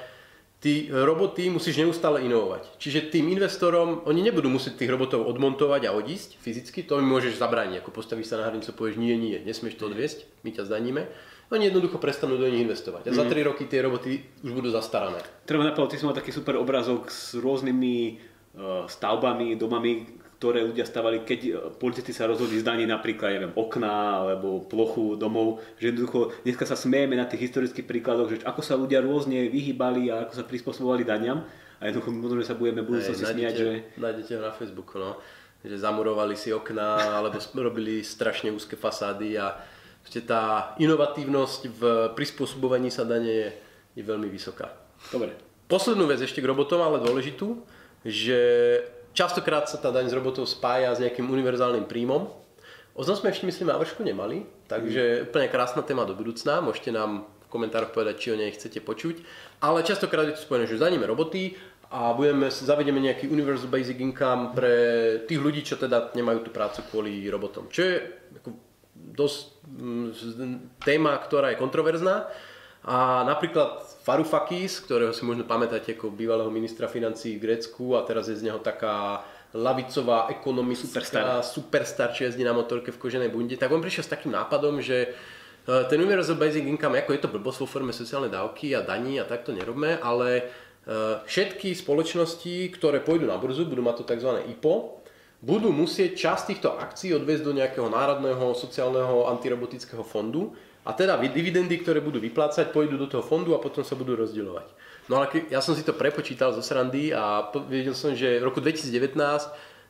ty 0.63 0.87
roboty 0.95 1.51
musíš 1.51 1.83
neustále 1.83 2.23
inovovať. 2.23 2.71
Čiže 2.79 3.11
tým 3.11 3.35
investorom, 3.35 4.07
oni 4.07 4.23
nebudú 4.23 4.47
musieť 4.47 4.79
tých 4.79 4.95
robotov 4.95 5.27
odmontovať 5.27 5.91
a 5.91 5.95
odísť 5.99 6.39
fyzicky, 6.39 6.87
to 6.87 7.03
mi 7.03 7.07
môžeš 7.11 7.35
zabrániť, 7.43 7.83
ako 7.83 7.91
postavíš 7.91 8.31
sa 8.31 8.39
na 8.39 8.47
hranicu, 8.47 8.71
povieš 8.79 8.95
nie, 8.95 9.19
nie, 9.19 9.43
nesmieš 9.43 9.75
to 9.75 9.91
odviesť, 9.91 10.23
my 10.47 10.55
ťa 10.55 10.71
zdaníme. 10.71 11.03
Oni 11.51 11.67
jednoducho 11.67 11.97
prestanú 11.99 12.37
do 12.37 12.45
nich 12.45 12.63
investovať. 12.63 13.09
A 13.09 13.17
za 13.17 13.25
3 13.25 13.33
mhm. 13.33 13.47
roky 13.51 13.67
tie 13.67 13.83
roboty 13.83 14.23
už 14.47 14.55
budú 14.55 14.71
zastarané. 14.71 15.19
Treba 15.49 15.67
napadlo, 15.67 15.91
ty 15.91 15.99
si 15.99 16.07
mal 16.07 16.15
taký 16.15 16.31
super 16.31 16.55
obrazok 16.61 17.11
s 17.11 17.35
rôznymi 17.35 18.29
stavbami, 18.89 19.55
domami, 19.55 20.07
ktoré 20.39 20.63
ľudia 20.63 20.87
stavali, 20.87 21.27
keď 21.27 21.41
e, 21.43 21.51
politici 21.83 22.15
sa 22.15 22.31
rozhodli 22.31 22.63
zdaniť 22.63 22.87
napríklad, 22.87 23.31
neviem, 23.35 23.55
okná 23.59 24.23
alebo 24.23 24.63
plochu 24.63 25.19
domov, 25.19 25.59
že 25.83 25.91
jednoducho 25.91 26.31
dneska 26.47 26.63
sa 26.63 26.79
smejeme 26.79 27.19
na 27.19 27.27
tých 27.27 27.51
historických 27.51 27.83
príkladoch, 27.83 28.29
že 28.31 28.37
ako 28.47 28.63
sa 28.63 28.79
ľudia 28.79 29.03
rôzne 29.03 29.51
vyhýbali 29.51 30.15
a 30.15 30.31
ako 30.31 30.39
sa 30.39 30.47
prispôsobovali 30.47 31.03
daniam 31.03 31.43
a 31.83 31.91
jednoducho 31.91 32.15
možno, 32.15 32.39
že 32.39 32.55
sa 32.55 32.55
budeme 32.55 32.87
budúcnosti 32.87 33.27
smiať, 33.27 33.55
že... 33.59 33.69
Nájdete 33.99 34.39
na 34.39 34.55
Facebooku, 34.55 35.03
no. 35.03 35.19
Že 35.67 35.75
zamurovali 35.75 36.39
si 36.39 36.55
okná 36.55 37.19
alebo 37.19 37.43
robili 37.59 38.07
strašne 38.07 38.55
úzke 38.55 38.79
fasády 38.79 39.35
a 39.43 39.59
tá 40.23 40.73
inovatívnosť 40.79 41.61
v 41.69 41.81
prispôsobovaní 42.15 42.89
sa 42.95 43.03
dane 43.03 43.29
je, 43.29 43.49
je 43.99 44.03
veľmi 44.07 44.31
vysoká. 44.31 44.71
Dobre. 45.11 45.35
Poslednú 45.69 46.09
vec 46.09 46.23
ešte 46.23 46.41
k 46.41 46.49
robotom, 46.49 46.81
ale 46.81 47.05
dôležitú, 47.05 47.61
že 48.07 48.41
Častokrát 49.19 49.67
sa 49.67 49.83
tá 49.83 49.91
daň 49.91 50.07
z 50.07 50.15
robotov 50.15 50.47
spája 50.47 50.95
s 50.95 51.03
nejakým 51.03 51.27
univerzálnym 51.27 51.91
príjmom. 51.91 52.31
O 52.95 53.03
tom 53.03 53.19
sme 53.19 53.35
ešte 53.35 53.51
myslím 53.51 53.67
na 53.67 53.75
vršku 53.75 54.07
nemali, 54.07 54.47
takže 54.71 55.03
mm. 55.03 55.35
úplne 55.35 55.51
krásna 55.51 55.83
téma 55.83 56.07
do 56.07 56.15
budúcna. 56.15 56.63
Môžete 56.63 56.95
nám 56.95 57.27
v 57.27 57.47
komentároch 57.51 57.91
povedať, 57.91 58.15
či 58.15 58.29
o 58.31 58.39
nej 58.39 58.55
chcete 58.55 58.79
počuť. 58.79 59.27
Ale 59.59 59.83
častokrát 59.83 60.23
je 60.31 60.39
to 60.39 60.47
spojené, 60.47 60.71
že 60.71 60.79
zdaníme 60.79 61.03
roboty 61.03 61.59
a 61.91 62.15
budeme, 62.15 62.47
zavedieme 62.47 63.03
nejaký 63.03 63.27
universal 63.27 63.67
basic 63.67 63.99
income 63.99 64.55
pre 64.55 64.77
tých 65.27 65.43
ľudí, 65.43 65.67
čo 65.67 65.75
teda 65.75 66.15
nemajú 66.15 66.47
tú 66.47 66.55
prácu 66.55 66.87
kvôli 66.87 67.27
robotom. 67.27 67.67
Čo 67.75 67.91
je 67.91 67.95
ako 68.39 68.49
dosť 68.95 69.39
mm, 69.67 70.09
téma, 70.79 71.19
ktorá 71.27 71.51
je 71.51 71.59
kontroverzná. 71.59 72.31
A 72.87 73.27
napríklad 73.27 73.83
Varoufakis, 74.07 74.81
ktorého 74.81 75.13
si 75.13 75.27
možno 75.27 75.45
pamätáte 75.45 75.93
ako 75.93 76.15
bývalého 76.15 76.49
ministra 76.49 76.89
financí 76.89 77.37
v 77.37 77.45
Grécku 77.45 77.99
a 77.99 78.07
teraz 78.07 78.31
je 78.33 78.39
z 78.39 78.49
neho 78.49 78.63
taká 78.63 79.21
lavicová 79.53 80.29
ekonomistka, 80.29 81.01
superstar, 81.01 81.27
superstar 81.41 82.09
čo 82.13 82.29
jazdí 82.29 82.45
na 82.45 82.53
motorke 82.53 82.93
v 82.93 83.01
koženej 83.01 83.33
bunde, 83.33 83.57
tak 83.57 83.73
on 83.73 83.81
prišiel 83.81 84.05
s 84.05 84.13
takým 84.13 84.33
nápadom, 84.37 84.81
že 84.85 85.09
e, 85.09 85.09
ten 85.89 86.01
Universal 86.01 86.37
Basic 86.37 86.69
Income, 86.69 87.01
ako 87.01 87.11
je 87.17 87.21
to 87.25 87.33
blbosť 87.33 87.59
vo 87.65 87.69
forme 87.69 87.93
sociálnej 87.97 88.29
dávky 88.29 88.77
a 88.77 88.85
daní 88.85 89.17
a 89.17 89.25
takto 89.25 89.57
nerobme, 89.57 89.97
ale 90.05 90.29
e, 90.37 90.43
všetky 91.25 91.73
spoločnosti, 91.73 92.77
ktoré 92.77 93.01
pôjdu 93.01 93.25
na 93.25 93.41
burzu, 93.41 93.65
budú 93.65 93.81
mať 93.81 94.05
to 94.05 94.09
tzv. 94.13 94.31
IPO, 94.57 95.01
budú 95.41 95.73
musieť 95.73 96.17
časť 96.17 96.43
týchto 96.53 96.69
akcií 96.77 97.17
odviezť 97.17 97.45
do 97.45 97.57
nejakého 97.57 97.89
národného 97.89 98.53
sociálneho 98.53 99.33
antirobotického 99.33 100.05
fondu 100.05 100.53
a 100.87 100.91
teda 100.95 101.19
dividendy, 101.19 101.81
ktoré 101.83 101.99
budú 101.99 102.23
vyplácať, 102.23 102.71
pôjdu 102.71 102.99
do 102.99 103.11
toho 103.11 103.25
fondu 103.25 103.55
a 103.55 103.63
potom 103.63 103.83
sa 103.83 103.99
budú 103.99 104.15
rozdielovať. 104.15 104.69
No 105.09 105.19
ale 105.19 105.49
ja 105.49 105.65
som 105.65 105.73
si 105.73 105.83
to 105.83 105.97
prepočítal 105.97 106.53
zo 106.53 106.61
srandy 106.61 107.17
a 107.17 107.49
videl 107.67 107.97
som, 107.97 108.13
že 108.13 108.39
v 108.39 108.47
roku 108.47 108.61
2019 108.61 109.17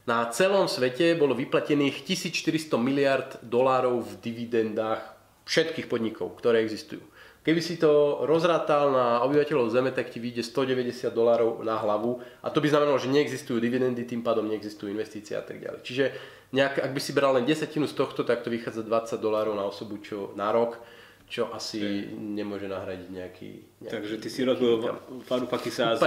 na 0.09 0.25
celom 0.33 0.71
svete 0.71 1.19
bolo 1.19 1.37
vyplatených 1.37 2.07
1400 2.07 2.81
miliard 2.81 3.37
dolárov 3.45 4.01
v 4.01 4.13
dividendách 4.25 5.03
všetkých 5.45 5.91
podnikov, 5.91 6.39
ktoré 6.39 6.65
existujú. 6.65 7.03
Keby 7.49 7.65
si 7.65 7.81
to 7.81 8.21
rozrátal 8.29 8.93
na 8.93 9.25
obyvateľov 9.25 9.73
Zeme, 9.73 9.89
tak 9.89 10.13
ti 10.13 10.21
vyjde 10.21 10.45
190 10.45 11.09
dolárov 11.09 11.65
na 11.65 11.81
hlavu 11.81 12.21
a 12.45 12.53
to 12.53 12.61
by 12.61 12.69
znamenalo, 12.69 13.01
že 13.01 13.09
neexistujú 13.09 13.57
dividendy, 13.57 14.05
tým 14.05 14.21
pádom 14.21 14.45
neexistujú 14.53 14.93
investície 14.93 15.33
a 15.33 15.41
tak 15.41 15.65
ďalej. 15.65 15.81
Čiže 15.81 16.05
nejak, 16.53 16.77
ak 16.77 16.93
by 16.93 17.01
si 17.01 17.17
bral 17.17 17.33
len 17.41 17.49
desatinu 17.49 17.89
z 17.89 17.97
tohto, 17.97 18.21
tak 18.29 18.45
to 18.45 18.53
vychádza 18.53 18.85
20 18.85 19.17
dolárov 19.17 19.57
na 19.57 19.65
osobu 19.65 19.97
čo, 19.97 20.37
na 20.37 20.53
rok, 20.53 20.77
čo 21.25 21.49
asi 21.49 21.81
okay. 21.81 22.13
nemôže 22.21 22.69
nahradiť 22.69 23.09
nejaký, 23.17 23.51
nejaký 23.81 23.95
Takže 23.97 24.15
ty 24.21 24.29
si 24.29 24.45
robil 24.45 24.85
Faru 25.25 25.49
Pakisa 25.49 25.97
s, 25.97 26.05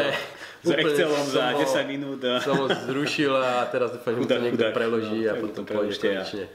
Excelom 0.62 1.26
za 1.26 1.58
10 1.58 1.90
minút. 1.90 2.22
A... 2.22 2.38
Som 2.38 2.62
ho 2.62 2.70
zrušil 2.70 3.34
a 3.34 3.66
teraz 3.66 3.98
dúfam, 3.98 4.14
že 4.14 4.30
to 4.30 4.38
niekto 4.38 4.70
preloží 4.78 5.26
no, 5.26 5.34
a 5.34 5.42
potom 5.42 5.66
pôjde 5.66 5.98
konečne 5.98 6.46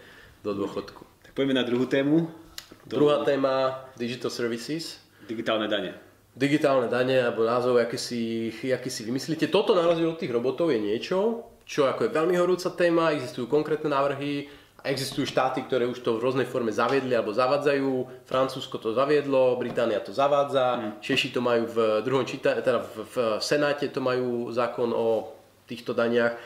do 0.46 0.54
dôchodku. 0.54 1.02
Tak 1.26 1.34
poďme 1.34 1.58
na 1.58 1.66
druhú 1.66 1.90
tému. 1.90 2.45
Do... 2.86 3.02
Druhá 3.02 3.26
téma 3.26 3.86
Digital 3.98 4.30
Services. 4.30 5.02
Digitálne 5.26 5.66
dane. 5.66 5.94
Digitálne 6.36 6.86
dane, 6.86 7.18
alebo 7.18 7.42
názov, 7.42 7.80
aký 7.80 7.98
si, 7.98 8.52
aký 8.68 8.92
si 8.92 9.02
vymyslíte. 9.08 9.48
Toto 9.48 9.74
na 9.74 9.82
rozdiel 9.82 10.12
od 10.12 10.20
tých 10.20 10.30
robotov 10.30 10.68
je 10.70 10.78
niečo, 10.78 11.48
čo 11.66 11.90
ako 11.90 12.06
je 12.06 12.14
veľmi 12.14 12.36
horúca 12.38 12.70
téma, 12.76 13.16
existujú 13.16 13.50
konkrétne 13.50 13.90
návrhy, 13.90 14.46
existujú 14.86 15.26
štáty, 15.26 15.66
ktoré 15.66 15.90
už 15.90 15.98
to 15.98 16.14
v 16.14 16.22
rôznej 16.22 16.46
forme 16.46 16.70
zaviedli 16.70 17.10
alebo 17.10 17.34
zavádzajú. 17.34 18.22
Francúzsko 18.22 18.78
to 18.78 18.94
zaviedlo, 18.94 19.58
Británia 19.58 19.98
to 19.98 20.14
zavádza, 20.14 20.78
mm. 20.78 20.90
Češi 21.02 21.34
to 21.34 21.42
majú 21.42 21.66
v 21.66 21.78
druhom 22.06 22.22
číta, 22.22 22.54
teda 22.54 22.86
v, 22.86 23.02
v 23.02 23.14
Senáte 23.42 23.90
to 23.90 23.98
majú 23.98 24.54
zákon 24.54 24.94
o 24.94 25.34
týchto 25.66 25.90
daniach. 25.90 26.38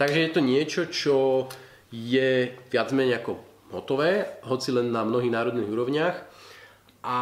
Takže 0.00 0.18
je 0.24 0.30
to 0.32 0.40
niečo, 0.40 0.82
čo 0.88 1.16
je 1.92 2.56
viac 2.72 2.88
menej 2.96 3.20
ako 3.20 3.51
hotové, 3.72 4.38
hoci 4.44 4.70
len 4.70 4.92
na 4.92 5.02
mnohých 5.02 5.32
národných 5.32 5.72
úrovniach. 5.72 6.16
A 7.02 7.18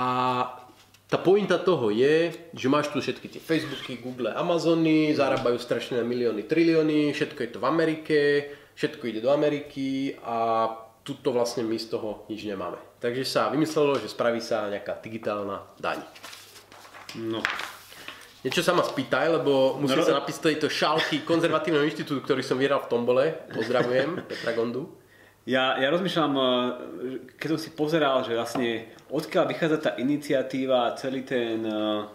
tá 1.11 1.19
pointa 1.19 1.59
toho 1.59 1.90
je, 1.90 2.30
že 2.54 2.71
máš 2.71 2.92
tu 2.95 3.02
všetky 3.02 3.26
tie 3.26 3.42
Facebooky, 3.42 3.99
Google, 3.99 4.30
Amazony, 4.30 5.11
zarábajú 5.11 5.59
strašné 5.59 6.07
milióny, 6.07 6.47
trilióny, 6.47 7.11
všetko 7.11 7.38
je 7.42 7.50
to 7.50 7.59
v 7.59 7.66
Amerike, 7.66 8.19
všetko 8.78 9.02
ide 9.11 9.21
do 9.25 9.35
Ameriky 9.35 10.14
a 10.23 10.71
tuto 11.02 11.35
vlastne 11.35 11.66
my 11.66 11.75
z 11.75 11.99
toho 11.99 12.28
nič 12.30 12.47
nemáme. 12.47 12.78
Takže 13.02 13.26
sa 13.26 13.50
vymyslelo, 13.50 13.99
že 13.99 14.07
spraví 14.07 14.38
sa 14.38 14.71
nejaká 14.71 15.02
digitálna 15.02 15.66
daň. 15.83 15.99
No. 17.19 17.42
Niečo 18.47 18.62
sa 18.62 18.73
ma 18.73 18.87
spýtaj, 18.87 19.42
lebo 19.42 19.83
musím 19.83 20.00
no, 20.00 20.07
sa 20.07 20.16
napísať 20.16 20.54
tejto 20.54 20.69
šálky 20.71 21.26
konzervatívneho 21.26 21.85
inštitútu, 21.85 22.23
ktorý 22.23 22.40
som 22.47 22.57
vyhral 22.57 22.87
v 22.87 22.88
tombole. 22.88 23.25
Pozdravujem 23.50 24.23
Petra 24.30 24.54
Gondu. 24.54 25.00
Ja, 25.50 25.75
ja 25.83 25.90
rozmýšľam, 25.90 26.33
eh, 26.38 26.45
keď 27.35 27.49
som 27.59 27.61
si 27.61 27.71
pozeral, 27.75 28.23
že 28.23 28.38
vlastne 28.38 28.87
odkiaľ 29.11 29.50
vychádza 29.50 29.78
tá 29.83 29.90
iniciatíva, 29.99 30.95
celý 30.95 31.26
ten, 31.26 31.66
eh, 31.66 32.07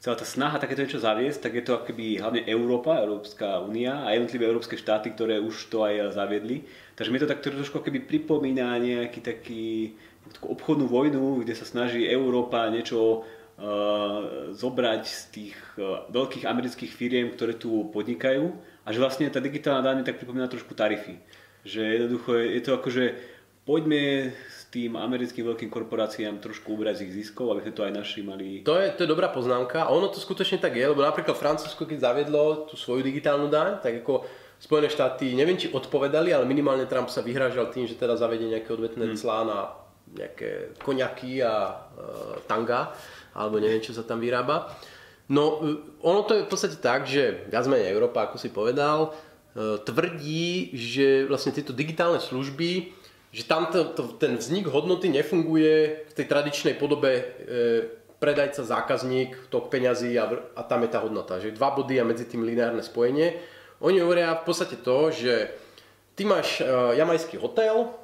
celá 0.00 0.16
tá 0.16 0.24
snaha 0.24 0.56
takéto 0.56 0.80
niečo 0.80 0.96
zaviesť, 0.96 1.44
tak 1.44 1.52
je 1.60 1.64
to 1.68 1.76
akoby 1.76 2.16
hlavne 2.16 2.48
Európa, 2.48 3.04
Európska 3.04 3.60
únia 3.60 4.00
a 4.08 4.16
jednotlivé 4.16 4.48
európske 4.48 4.80
štáty, 4.80 5.12
ktoré 5.12 5.36
už 5.44 5.68
to 5.68 5.84
aj 5.84 6.16
zaviedli. 6.16 6.64
Takže 6.96 7.12
mi 7.12 7.20
to 7.20 7.28
tak 7.28 7.44
trošku 7.44 7.84
keby 7.84 8.08
pripomína 8.08 8.80
nejaký 8.80 9.20
taký 9.20 9.92
takú 10.32 10.56
obchodnú 10.56 10.88
vojnu, 10.88 11.44
kde 11.44 11.52
sa 11.52 11.68
snaží 11.68 12.06
Európa 12.06 12.68
niečo 12.68 13.24
uh, 13.24 14.52
zobrať 14.52 15.02
z 15.04 15.22
tých 15.32 15.56
uh, 15.80 16.06
veľkých 16.12 16.44
amerických 16.44 16.92
firiem, 16.92 17.32
ktoré 17.32 17.56
tu 17.56 17.88
podnikajú 17.90 18.52
a 18.84 18.88
že 18.92 19.02
vlastne 19.02 19.26
tá 19.32 19.42
digitálna 19.42 19.82
daň 19.82 20.06
tak 20.06 20.20
pripomína 20.22 20.46
trošku 20.46 20.76
tarify. 20.76 21.18
Že 21.64 21.82
jednoducho 21.82 22.30
je, 22.40 22.46
je 22.56 22.62
to 22.64 22.70
ako, 22.76 22.88
že 22.88 23.04
poďme 23.68 24.32
s 24.32 24.66
tým 24.72 24.96
americkým 24.96 25.46
veľkým 25.46 25.70
korporáciám 25.70 26.40
trošku 26.40 26.74
ubrať 26.74 27.02
z 27.02 27.04
ich 27.06 27.14
ziskov, 27.22 27.52
aby 27.52 27.68
sme 27.68 27.76
to 27.76 27.86
aj 27.86 27.92
naši 27.92 28.20
mali. 28.24 28.62
To 28.64 28.78
je, 28.78 28.90
to 28.96 29.04
je 29.04 29.12
dobrá 29.12 29.28
poznámka 29.28 29.84
a 29.84 29.92
ono 29.92 30.08
to 30.08 30.22
skutočne 30.22 30.58
tak 30.58 30.78
je, 30.78 30.86
lebo 30.86 31.04
napríklad 31.04 31.36
Francúzsko, 31.36 31.84
keď 31.84 31.98
zaviedlo 32.10 32.70
tú 32.70 32.74
svoju 32.78 33.04
digitálnu 33.04 33.50
daň, 33.50 33.82
tak 33.82 34.02
ako 34.02 34.24
Spojené 34.60 34.92
štáty, 34.92 35.32
neviem 35.32 35.56
či 35.56 35.72
odpovedali, 35.72 36.36
ale 36.36 36.44
minimálne 36.44 36.84
Trump 36.84 37.08
sa 37.08 37.24
vyhrážal 37.24 37.72
tým, 37.72 37.88
že 37.88 37.96
teda 37.96 38.20
zavedie 38.20 38.44
nejaké 38.44 38.68
odvetné 38.76 39.08
hmm. 39.08 39.16
clá 39.16 39.40
na 39.48 39.58
nejaké 40.12 40.76
koňaky 40.84 41.40
a 41.40 41.54
e, 41.64 41.74
tanga, 42.44 42.92
alebo 43.32 43.56
neviem, 43.56 43.80
čo 43.80 43.96
sa 43.96 44.04
tam 44.04 44.20
vyrába. 44.20 44.68
No, 45.32 45.64
e, 45.64 45.80
ono 46.04 46.28
to 46.28 46.36
je 46.36 46.44
v 46.44 46.50
podstate 46.52 46.76
tak, 46.76 47.08
že 47.08 47.48
viac 47.48 47.64
menej 47.72 47.88
Európa, 47.88 48.28
ako 48.28 48.36
si 48.36 48.52
povedal, 48.52 49.16
tvrdí, 49.58 50.70
že 50.70 51.26
vlastne 51.26 51.50
tieto 51.50 51.74
digitálne 51.74 52.22
služby, 52.22 52.94
že 53.30 53.46
tam 53.46 53.70
to, 53.70 53.86
to, 53.94 54.02
ten 54.18 54.38
vznik 54.38 54.66
hodnoty 54.66 55.06
nefunguje 55.06 56.06
v 56.10 56.12
tej 56.14 56.26
tradičnej 56.26 56.74
podobe 56.74 57.10
e, 57.14 57.22
predajca, 58.18 58.66
zákazník, 58.66 59.50
tok 59.50 59.70
peňazí 59.70 60.18
a, 60.18 60.50
a 60.54 60.62
tam 60.66 60.82
je 60.82 60.90
tá 60.90 60.98
hodnota. 60.98 61.38
Že 61.38 61.54
dva 61.54 61.70
body 61.70 62.02
a 62.02 62.04
medzi 62.06 62.26
tým 62.26 62.42
lineárne 62.42 62.82
spojenie. 62.82 63.38
Oni 63.80 64.02
hovoria 64.02 64.34
v 64.34 64.44
podstate 64.44 64.82
to, 64.82 65.14
že 65.14 65.54
ty 66.18 66.26
máš 66.26 66.58
e, 66.58 66.66
jamajský 66.98 67.38
hotel, 67.38 67.94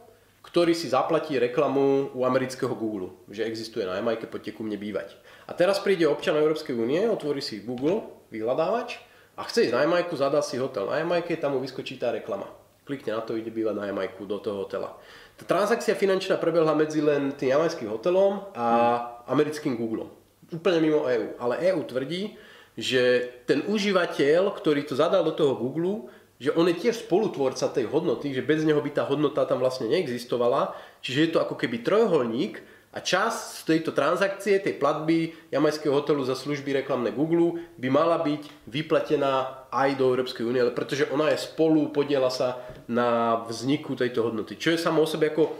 ktorý 0.46 0.78
si 0.78 0.86
zaplatí 0.86 1.42
reklamu 1.42 2.14
u 2.14 2.22
amerického 2.22 2.70
Google, 2.78 3.10
že 3.26 3.42
existuje 3.42 3.82
na 3.82 3.98
Jamajke, 3.98 4.30
poďte 4.30 4.54
ku 4.54 4.62
mne 4.62 4.78
bývať. 4.78 5.18
A 5.50 5.58
teraz 5.58 5.82
príde 5.82 6.06
občan 6.06 6.38
Európskej 6.38 6.78
únie, 6.78 7.02
otvorí 7.10 7.42
si 7.42 7.66
Google, 7.66 8.06
vyhľadávač 8.30 9.05
a 9.36 9.44
chce 9.44 9.68
ísť 9.68 9.74
na 9.76 9.84
Jamajku, 9.84 10.16
zadá 10.16 10.40
si 10.40 10.56
hotel 10.56 10.88
na 10.88 11.04
Jamajke, 11.04 11.36
tam 11.36 11.54
mu 11.54 11.60
vyskočí 11.60 12.00
tá 12.00 12.08
reklama. 12.08 12.48
klikne 12.86 13.18
na 13.18 13.22
to, 13.22 13.34
ide 13.34 13.50
bývať 13.50 13.74
na 13.76 13.90
Jamajku 13.90 14.24
do 14.24 14.38
toho 14.38 14.64
hotela. 14.64 14.94
Tá 15.36 15.44
transakcia 15.44 15.98
finančná 15.98 16.40
prebehla 16.40 16.72
medzi 16.72 17.04
len 17.04 17.34
tým 17.34 17.52
jamajským 17.52 17.90
hotelom 17.90 18.46
a 18.56 18.66
hmm. 18.66 19.02
americkým 19.36 19.74
Googlem. 19.76 20.08
Úplne 20.54 20.78
mimo 20.80 21.04
EÚ. 21.04 21.36
Ale 21.36 21.60
EÚ 21.66 21.82
tvrdí, 21.84 22.38
že 22.78 23.26
ten 23.44 23.66
užívateľ, 23.66 24.54
ktorý 24.54 24.86
to 24.86 24.94
zadal 24.94 25.26
do 25.26 25.34
toho 25.34 25.58
Google, 25.58 26.08
že 26.38 26.52
on 26.52 26.68
je 26.68 26.76
tiež 26.76 27.08
spolutvorca 27.08 27.72
tej 27.72 27.88
hodnoty, 27.88 28.32
že 28.36 28.44
bez 28.44 28.62
neho 28.62 28.78
by 28.80 28.90
tá 28.92 29.02
hodnota 29.08 29.48
tam 29.48 29.58
vlastne 29.58 29.88
neexistovala. 29.88 30.76
Čiže 31.00 31.18
je 31.20 31.30
to 31.32 31.38
ako 31.40 31.56
keby 31.56 31.80
trojuholník, 31.80 32.60
a 32.96 33.04
čas 33.04 33.60
z 33.60 33.76
tejto 33.76 33.92
transakcie, 33.92 34.56
tej 34.56 34.80
platby 34.80 35.36
jamajského 35.52 35.92
hotelu 35.92 36.24
za 36.24 36.32
služby 36.32 36.80
reklamné 36.80 37.12
Google 37.12 37.60
by 37.76 37.92
mala 37.92 38.16
byť 38.24 38.64
vyplatená 38.64 39.68
aj 39.68 40.00
do 40.00 40.08
Európskej 40.16 40.48
únie, 40.48 40.64
pretože 40.72 41.04
ona 41.12 41.28
je 41.28 41.44
spolu, 41.44 41.92
podiela 41.92 42.32
sa 42.32 42.56
na 42.88 43.36
vzniku 43.52 44.00
tejto 44.00 44.24
hodnoty. 44.24 44.56
Čo 44.56 44.72
je 44.72 44.80
samo 44.80 45.04
o 45.04 45.10
sebe 45.10 45.28
ako 45.28 45.52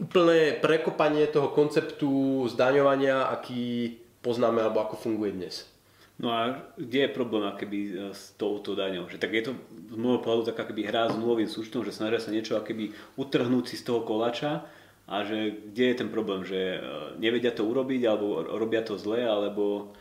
úplné 0.00 0.56
prekopanie 0.56 1.28
toho 1.28 1.52
konceptu 1.52 2.48
zdaňovania, 2.48 3.28
aký 3.28 4.00
poznáme 4.24 4.64
alebo 4.64 4.80
ako 4.88 4.96
funguje 4.96 5.36
dnes. 5.36 5.68
No 6.16 6.32
a 6.32 6.64
kde 6.80 7.04
je 7.04 7.12
problém 7.12 7.44
akoby 7.44 8.08
s 8.16 8.32
touto 8.40 8.72
daňou? 8.72 9.04
Že 9.12 9.20
tak 9.20 9.36
je 9.36 9.44
to 9.44 9.52
z 9.92 9.96
môjho 10.00 10.24
pohľadu 10.24 10.48
taká 10.48 10.64
keby 10.64 10.88
hra 10.88 11.12
s 11.12 11.20
nulovým 11.20 11.44
súčtom, 11.44 11.84
že 11.84 11.92
snažia 11.92 12.24
sa 12.24 12.32
niečo 12.32 12.56
akoby 12.56 12.96
utrhnúť 13.20 13.68
si 13.68 13.76
z 13.76 13.84
toho 13.84 14.00
kolača 14.00 14.64
a 15.06 15.22
že 15.22 15.70
kde 15.70 15.84
je 15.94 15.98
ten 16.02 16.10
problém, 16.10 16.42
že 16.42 16.58
e, 16.58 16.78
nevedia 17.22 17.54
to 17.54 17.62
urobiť 17.62 18.02
alebo 18.06 18.42
robia 18.42 18.82
to 18.82 18.98
zle, 18.98 19.22
alebo... 19.22 19.94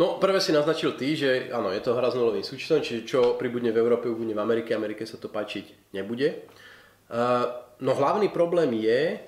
No 0.00 0.16
prvé 0.16 0.40
si 0.40 0.56
naznačil 0.56 0.96
ty, 0.96 1.12
že 1.12 1.52
áno, 1.52 1.68
je 1.68 1.82
to 1.84 1.92
hra 1.92 2.08
s 2.08 2.16
nulovým 2.16 2.40
súčtom, 2.40 2.80
čiže 2.80 3.04
čo 3.04 3.20
pribudne 3.36 3.68
v 3.68 3.80
Európe, 3.84 4.08
ubudne 4.08 4.32
v 4.32 4.40
Amerike, 4.40 4.72
Amerike 4.72 5.04
sa 5.04 5.20
to 5.20 5.28
páčiť 5.28 5.92
nebude. 5.92 6.48
No 7.80 7.92
hlavný 7.92 8.32
problém 8.32 8.80
je, 8.80 9.20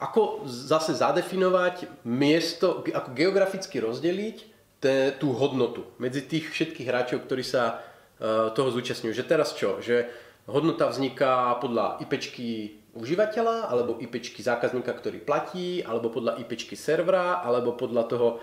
ako 0.00 0.44
zase 0.48 0.96
zadefinovať 0.96 2.04
miesto, 2.04 2.84
ako 2.88 3.16
geograficky 3.16 3.80
rozdeliť 3.80 4.36
te, 4.80 5.16
tú 5.16 5.32
hodnotu 5.32 5.88
medzi 5.96 6.20
tých 6.20 6.52
všetkých 6.52 6.88
hráčov, 6.88 7.24
ktorí 7.24 7.40
sa 7.40 7.80
e, 8.20 8.52
toho 8.52 8.68
zúčastňujú. 8.68 9.16
Že 9.16 9.24
teraz 9.24 9.56
čo? 9.56 9.80
Že 9.80 10.12
hodnota 10.44 10.92
vzniká 10.92 11.56
podľa 11.56 11.96
IPčky 12.04 12.76
užívateľa, 12.96 13.68
alebo 13.68 14.00
IPčky 14.00 14.40
zákazníka, 14.40 14.90
ktorý 14.90 15.20
platí, 15.20 15.84
alebo 15.84 16.08
podľa 16.08 16.40
IPčky 16.40 16.74
servera, 16.74 17.44
alebo 17.44 17.76
podľa 17.76 18.04
toho, 18.08 18.28
e, 18.32 18.36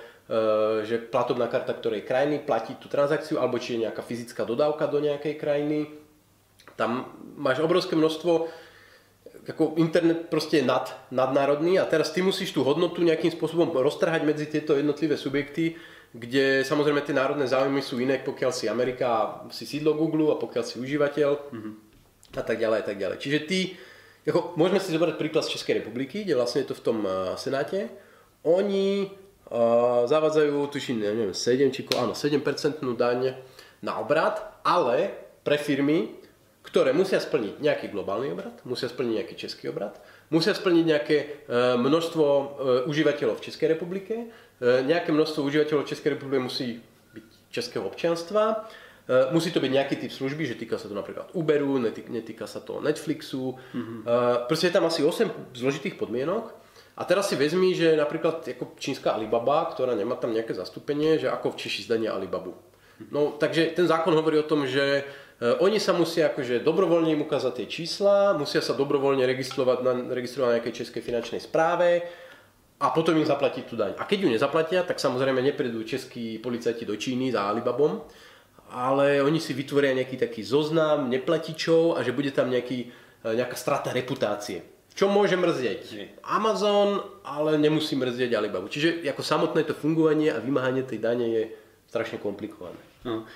že 0.86 1.02
platobná 1.02 1.50
karta 1.50 1.74
ktorej 1.74 2.06
krajiny 2.06 2.46
platí 2.46 2.78
tú 2.78 2.88
transakciu, 2.88 3.42
alebo 3.42 3.58
či 3.58 3.76
je 3.76 3.90
nejaká 3.90 4.06
fyzická 4.06 4.46
dodávka 4.46 4.86
do 4.86 5.02
nejakej 5.02 5.36
krajiny. 5.42 5.90
Tam 6.78 7.10
máš 7.36 7.60
obrovské 7.60 7.98
množstvo 7.98 8.50
ako 9.44 9.76
internet 9.76 10.32
proste 10.32 10.64
je 10.64 10.66
nad, 10.66 10.88
nadnárodný 11.12 11.76
a 11.76 11.84
teraz 11.84 12.16
ty 12.16 12.24
musíš 12.24 12.56
tú 12.56 12.64
hodnotu 12.64 13.04
nejakým 13.04 13.28
spôsobom 13.28 13.76
roztrhať 13.76 14.24
medzi 14.24 14.48
tieto 14.48 14.80
jednotlivé 14.80 15.20
subjekty, 15.20 15.76
kde 16.16 16.64
samozrejme 16.64 17.04
tie 17.04 17.18
národné 17.18 17.44
záujmy 17.50 17.84
sú 17.84 18.00
iné, 18.00 18.24
pokiaľ 18.24 18.52
si 18.56 18.72
Amerika, 18.72 19.42
si 19.52 19.68
sídlo 19.68 20.00
Google 20.00 20.32
a 20.32 20.40
pokiaľ 20.40 20.64
si 20.64 20.80
užívateľ 20.80 21.30
mm-hmm. 21.52 21.74
a 22.40 22.44
tak 22.46 22.58
ďalej 22.62 22.78
a 22.80 22.86
tak 22.86 22.98
ďalej. 23.02 23.18
Čiže 23.20 23.40
ty 23.44 23.60
ako, 24.24 24.56
môžeme 24.56 24.80
si 24.80 24.96
zobrať 24.96 25.20
príklad 25.20 25.44
z 25.44 25.60
Českej 25.60 25.84
republiky, 25.84 26.24
kde 26.24 26.40
vlastne 26.40 26.64
je 26.64 26.72
to 26.72 26.80
v 26.80 26.84
tom 26.86 26.98
uh, 27.04 27.36
Senáte. 27.36 27.92
Oni 28.48 29.08
uh, 29.08 30.08
zavádzajú, 30.08 30.56
tuším, 30.72 31.04
neviem, 31.04 31.36
7 31.36 31.76
či 31.76 31.84
áno, 32.00 32.16
7% 32.16 32.40
daň 32.96 33.36
na 33.84 34.00
obrad, 34.00 34.40
ale 34.64 35.12
pre 35.44 35.60
firmy, 35.60 36.16
ktoré 36.64 36.96
musia 36.96 37.20
splniť 37.20 37.60
nejaký 37.60 37.92
globálny 37.92 38.32
obrad, 38.32 38.56
musia 38.64 38.88
splniť 38.88 39.14
nejaký 39.20 39.36
český 39.36 39.68
obrad, 39.68 40.00
musia 40.32 40.56
splniť 40.56 40.84
nejaké 40.88 41.18
uh, 41.20 41.76
množstvo 41.76 42.26
uh, 42.26 42.46
užívateľov 42.88 43.44
v 43.44 43.46
Českej 43.52 43.76
republike, 43.76 44.32
uh, 44.32 44.80
nejaké 44.88 45.12
množstvo 45.12 45.44
užívateľov 45.44 45.84
v 45.84 45.92
Českej 45.92 46.16
republike 46.16 46.40
musí 46.40 46.68
byť 47.12 47.28
českého 47.52 47.86
občianstva, 47.86 48.66
musí 49.36 49.52
to 49.52 49.60
byť 49.60 49.72
nejaký 49.72 49.96
typ 50.00 50.12
služby, 50.12 50.48
že 50.48 50.56
týka 50.56 50.80
sa 50.80 50.88
to 50.88 50.96
napríklad 50.96 51.28
Uberu, 51.36 51.76
netýka, 51.82 52.48
sa 52.48 52.64
to 52.64 52.80
Netflixu. 52.80 53.60
Mm-hmm. 53.76 54.00
Proste 54.48 54.72
je 54.72 54.76
tam 54.80 54.88
asi 54.88 55.04
8 55.04 55.56
zložitých 55.60 56.00
podmienok. 56.00 56.56
A 56.94 57.04
teraz 57.10 57.26
si 57.26 57.36
vezmi, 57.36 57.74
že 57.74 57.98
napríklad 57.98 58.46
ako 58.46 58.78
čínska 58.78 59.18
Alibaba, 59.18 59.66
ktorá 59.66 59.98
nemá 59.98 60.14
tam 60.14 60.30
nejaké 60.30 60.54
zastúpenie, 60.54 61.18
že 61.18 61.26
ako 61.26 61.58
v 61.58 61.60
Češi 61.66 61.90
zdania 61.90 62.14
Alibabu. 62.14 62.54
No, 63.10 63.34
takže 63.36 63.74
ten 63.74 63.90
zákon 63.90 64.14
hovorí 64.14 64.38
o 64.38 64.46
tom, 64.46 64.70
že 64.70 65.02
uh, 65.02 65.58
oni 65.66 65.82
sa 65.82 65.98
musia 65.98 66.30
akože 66.30 66.62
dobrovoľne 66.62 67.18
im 67.18 67.26
ukázať 67.26 67.66
tie 67.66 67.68
čísla, 67.68 68.38
musia 68.38 68.62
sa 68.62 68.78
dobrovoľne 68.78 69.26
registrovať 69.26 69.78
na, 69.82 69.94
registrovať 70.14 70.48
na 70.48 70.56
nejakej 70.62 70.78
českej 70.86 71.02
finančnej 71.02 71.42
správe 71.42 72.06
a 72.78 72.94
potom 72.94 73.18
im 73.18 73.26
zaplatiť 73.26 73.64
tú 73.66 73.74
daň. 73.74 73.98
A 73.98 74.06
keď 74.06 74.18
ju 74.24 74.30
nezaplatia, 74.30 74.86
tak 74.86 75.02
samozrejme 75.02 75.42
neprídu 75.42 75.82
českí 75.82 76.38
policajti 76.38 76.86
do 76.86 76.94
Číny 76.94 77.34
za 77.34 77.50
Alibabom, 77.50 78.06
ale 78.74 79.22
oni 79.22 79.38
si 79.38 79.54
vytvoria 79.54 79.94
nejaký 79.94 80.18
taký 80.18 80.42
zoznam 80.42 81.06
neplatičov 81.14 81.94
a 81.94 82.02
že 82.02 82.10
bude 82.10 82.34
tam 82.34 82.50
nejaký, 82.50 82.90
e, 83.22 83.28
nejaká 83.38 83.54
strata 83.54 83.94
reputácie. 83.94 84.66
Čo 84.94 85.10
môže 85.10 85.34
mrzieť? 85.34 86.22
Amazon, 86.22 87.02
ale 87.26 87.58
nemusí 87.58 87.98
mrzieť 87.98 88.34
Alibabu. 88.38 88.70
Čiže 88.70 89.06
ako 89.10 89.22
samotné 89.26 89.66
to 89.66 89.74
fungovanie 89.74 90.30
a 90.30 90.38
vymáhanie 90.38 90.86
tej 90.86 91.02
dane 91.02 91.26
je 91.30 91.44
strašne 91.90 92.22
komplikované. 92.22 92.78
No. 93.04 93.28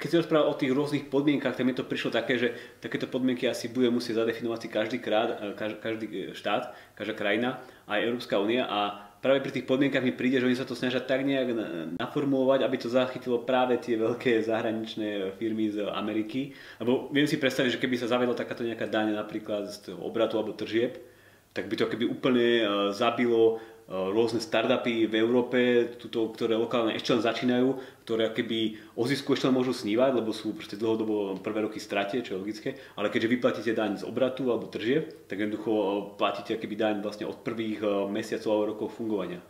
Keď 0.00 0.08
si 0.08 0.20
rozprával 0.24 0.48
o 0.48 0.56
tých 0.56 0.72
rôznych 0.72 1.12
podmienkach, 1.12 1.52
tak 1.52 1.68
mi 1.68 1.76
to 1.76 1.84
prišlo 1.84 2.08
také, 2.08 2.40
že 2.40 2.56
takéto 2.80 3.04
podmienky 3.04 3.44
asi 3.44 3.68
bude 3.68 3.92
musieť 3.92 4.24
zadefinovať 4.24 4.58
si 4.64 4.68
každý, 4.72 4.98
krát, 4.98 5.36
e, 5.44 5.52
každý 5.76 6.06
e, 6.08 6.18
štát, 6.32 6.72
každá 6.96 7.12
krajina, 7.12 7.60
aj 7.84 8.00
Európska 8.00 8.40
únia 8.40 8.64
a 8.64 9.03
práve 9.24 9.40
pri 9.40 9.56
tých 9.56 9.64
podmienkach 9.64 10.04
mi 10.04 10.12
príde, 10.12 10.36
že 10.36 10.44
oni 10.44 10.52
sa 10.52 10.68
to 10.68 10.76
snažia 10.76 11.00
tak 11.00 11.24
nejak 11.24 11.56
naformulovať, 11.96 12.60
aby 12.60 12.76
to 12.76 12.92
zachytilo 12.92 13.40
práve 13.40 13.80
tie 13.80 13.96
veľké 13.96 14.44
zahraničné 14.44 15.32
firmy 15.40 15.72
z 15.72 15.88
Ameriky. 15.88 16.52
Lebo 16.76 17.08
viem 17.08 17.24
si 17.24 17.40
predstaviť, 17.40 17.80
že 17.80 17.80
keby 17.80 17.96
sa 17.96 18.12
zavedla 18.12 18.36
takáto 18.36 18.60
nejaká 18.60 18.84
daň 18.84 19.16
napríklad 19.16 19.72
z 19.72 19.96
obratu 19.96 20.36
alebo 20.36 20.52
tržieb, 20.52 21.00
tak 21.56 21.72
by 21.72 21.74
to 21.80 21.88
keby 21.88 22.04
úplne 22.04 22.48
e, 22.60 22.64
zabilo 22.92 23.62
Eh, 23.64 23.73
rôzne 23.88 24.40
startupy 24.40 25.04
v 25.04 25.14
Európe, 25.20 25.58
tuto, 26.00 26.32
ktoré 26.32 26.56
lokálne 26.56 26.96
ešte 26.96 27.12
len 27.12 27.20
začínajú, 27.20 27.68
ktoré 28.08 28.32
keby 28.32 28.80
o 28.96 29.04
zisku 29.04 29.36
ešte 29.36 29.44
len 29.44 29.56
môžu 29.60 29.76
snívať, 29.76 30.24
lebo 30.24 30.32
sú 30.32 30.56
proste 30.56 30.80
dlhodobo 30.80 31.36
prvé 31.44 31.68
roky 31.68 31.76
strate, 31.76 32.24
čo 32.24 32.36
je 32.36 32.40
logické, 32.40 32.68
ale 32.96 33.12
keďže 33.12 33.32
vyplatíte 33.36 33.72
daň 33.76 34.00
z 34.00 34.08
obratu 34.08 34.48
alebo 34.48 34.72
tržie, 34.72 35.04
tak 35.28 35.36
jednoducho 35.36 35.70
eh, 35.72 35.88
platíte 36.16 36.56
keby 36.56 36.74
daň 36.80 36.94
vlastne 37.04 37.28
od 37.28 37.44
prvých 37.44 37.84
eh, 37.84 37.88
mesiacov 38.08 38.48
alebo 38.56 38.70
rokov 38.72 38.96
fungovania. 38.96 39.44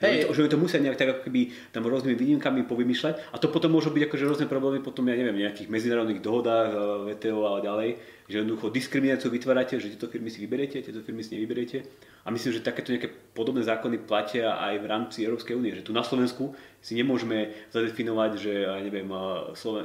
Hej. 0.00 0.32
Že, 0.32 0.48
to, 0.48 0.56
to 0.56 0.62
musia 0.64 0.80
nejak 0.80 0.96
tak 0.96 1.12
ako 1.12 1.28
keby 1.28 1.52
tam 1.76 1.84
rôznymi 1.84 2.16
výnimkami 2.16 2.64
povymýšľať 2.64 3.34
a 3.34 3.36
to 3.36 3.52
potom 3.52 3.76
môžu 3.76 3.92
byť 3.92 4.08
akože 4.08 4.24
rôzne 4.24 4.46
problémy 4.48 4.80
potom, 4.80 5.04
ja 5.04 5.12
neviem, 5.12 5.44
nejakých 5.44 5.68
medzinárodných 5.68 6.24
dohodách, 6.24 6.72
VTO 7.04 7.44
a 7.44 7.60
ďalej, 7.60 8.00
že 8.30 8.46
jednoducho 8.46 8.70
diskrimináciu 8.70 9.26
vytvárate, 9.26 9.82
že 9.82 9.90
tieto 9.90 10.06
firmy 10.06 10.30
si 10.30 10.38
vyberiete, 10.38 10.78
tieto 10.78 11.02
firmy 11.02 11.26
si 11.26 11.34
nevyberiete 11.34 11.82
a 12.22 12.30
myslím, 12.30 12.54
že 12.54 12.62
takéto 12.62 12.94
nejaké 12.94 13.10
podobné 13.34 13.66
zákony 13.66 14.06
platia 14.06 14.54
aj 14.54 14.74
v 14.78 14.86
rámci 14.86 15.18
Európskej 15.26 15.56
únie. 15.58 15.74
Že 15.74 15.90
tu 15.90 15.92
na 15.96 16.06
Slovensku 16.06 16.54
si 16.78 16.94
nemôžeme 16.94 17.50
zadefinovať, 17.74 18.30
že 18.38 18.52
neviem, 18.86 19.08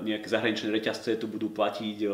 nejaké 0.03 0.27
zahraničné 0.29 0.69
reťazce 0.69 1.17
tu 1.17 1.25
budú 1.25 1.49
platiť 1.49 2.05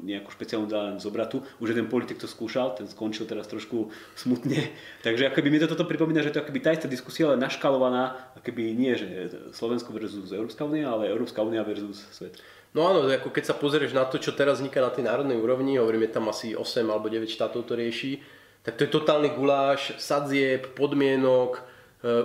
nejakú 0.00 0.30
špeciálnu 0.32 0.70
daň 0.70 0.96
z 1.02 1.04
obratu. 1.10 1.42
Už 1.60 1.76
jeden 1.76 1.92
politik 1.92 2.16
to 2.16 2.30
skúšal, 2.30 2.78
ten 2.78 2.88
skončil 2.88 3.26
teraz 3.26 3.50
trošku 3.50 3.92
smutne. 4.16 4.70
Takže 5.06 5.28
akoby 5.28 5.48
mi 5.52 5.60
to 5.60 5.68
toto 5.68 5.84
pripomína, 5.84 6.24
že 6.24 6.32
to 6.32 6.40
akoby 6.40 6.64
tá 6.64 6.72
istá 6.72 6.88
diskusia, 6.88 7.28
ale 7.28 7.36
naškalovaná, 7.42 8.32
akoby 8.38 8.72
nie, 8.72 8.96
že 8.96 9.34
Slovensko 9.52 9.92
versus 9.92 10.32
Európska 10.32 10.64
únia, 10.64 10.88
ale 10.88 11.10
Európska 11.12 11.44
únia 11.44 11.66
versus 11.66 12.06
svet. 12.14 12.38
No 12.70 12.86
áno, 12.86 13.02
ako 13.02 13.34
keď 13.34 13.50
sa 13.50 13.58
pozrieš 13.58 13.90
na 13.90 14.06
to, 14.06 14.22
čo 14.22 14.30
teraz 14.30 14.62
vzniká 14.62 14.78
na 14.78 14.94
tej 14.94 15.02
národnej 15.02 15.34
úrovni, 15.34 15.74
hovorím, 15.74 16.06
je 16.06 16.14
tam 16.14 16.30
asi 16.30 16.54
8 16.54 16.86
alebo 16.86 17.10
9 17.10 17.26
štátov 17.26 17.66
to 17.66 17.74
rieši, 17.74 18.22
tak 18.62 18.78
to 18.78 18.86
je 18.86 18.94
totálny 18.94 19.34
guláš, 19.34 19.98
sadzieb, 19.98 20.76
podmienok, 20.78 21.58
e, 21.58 21.60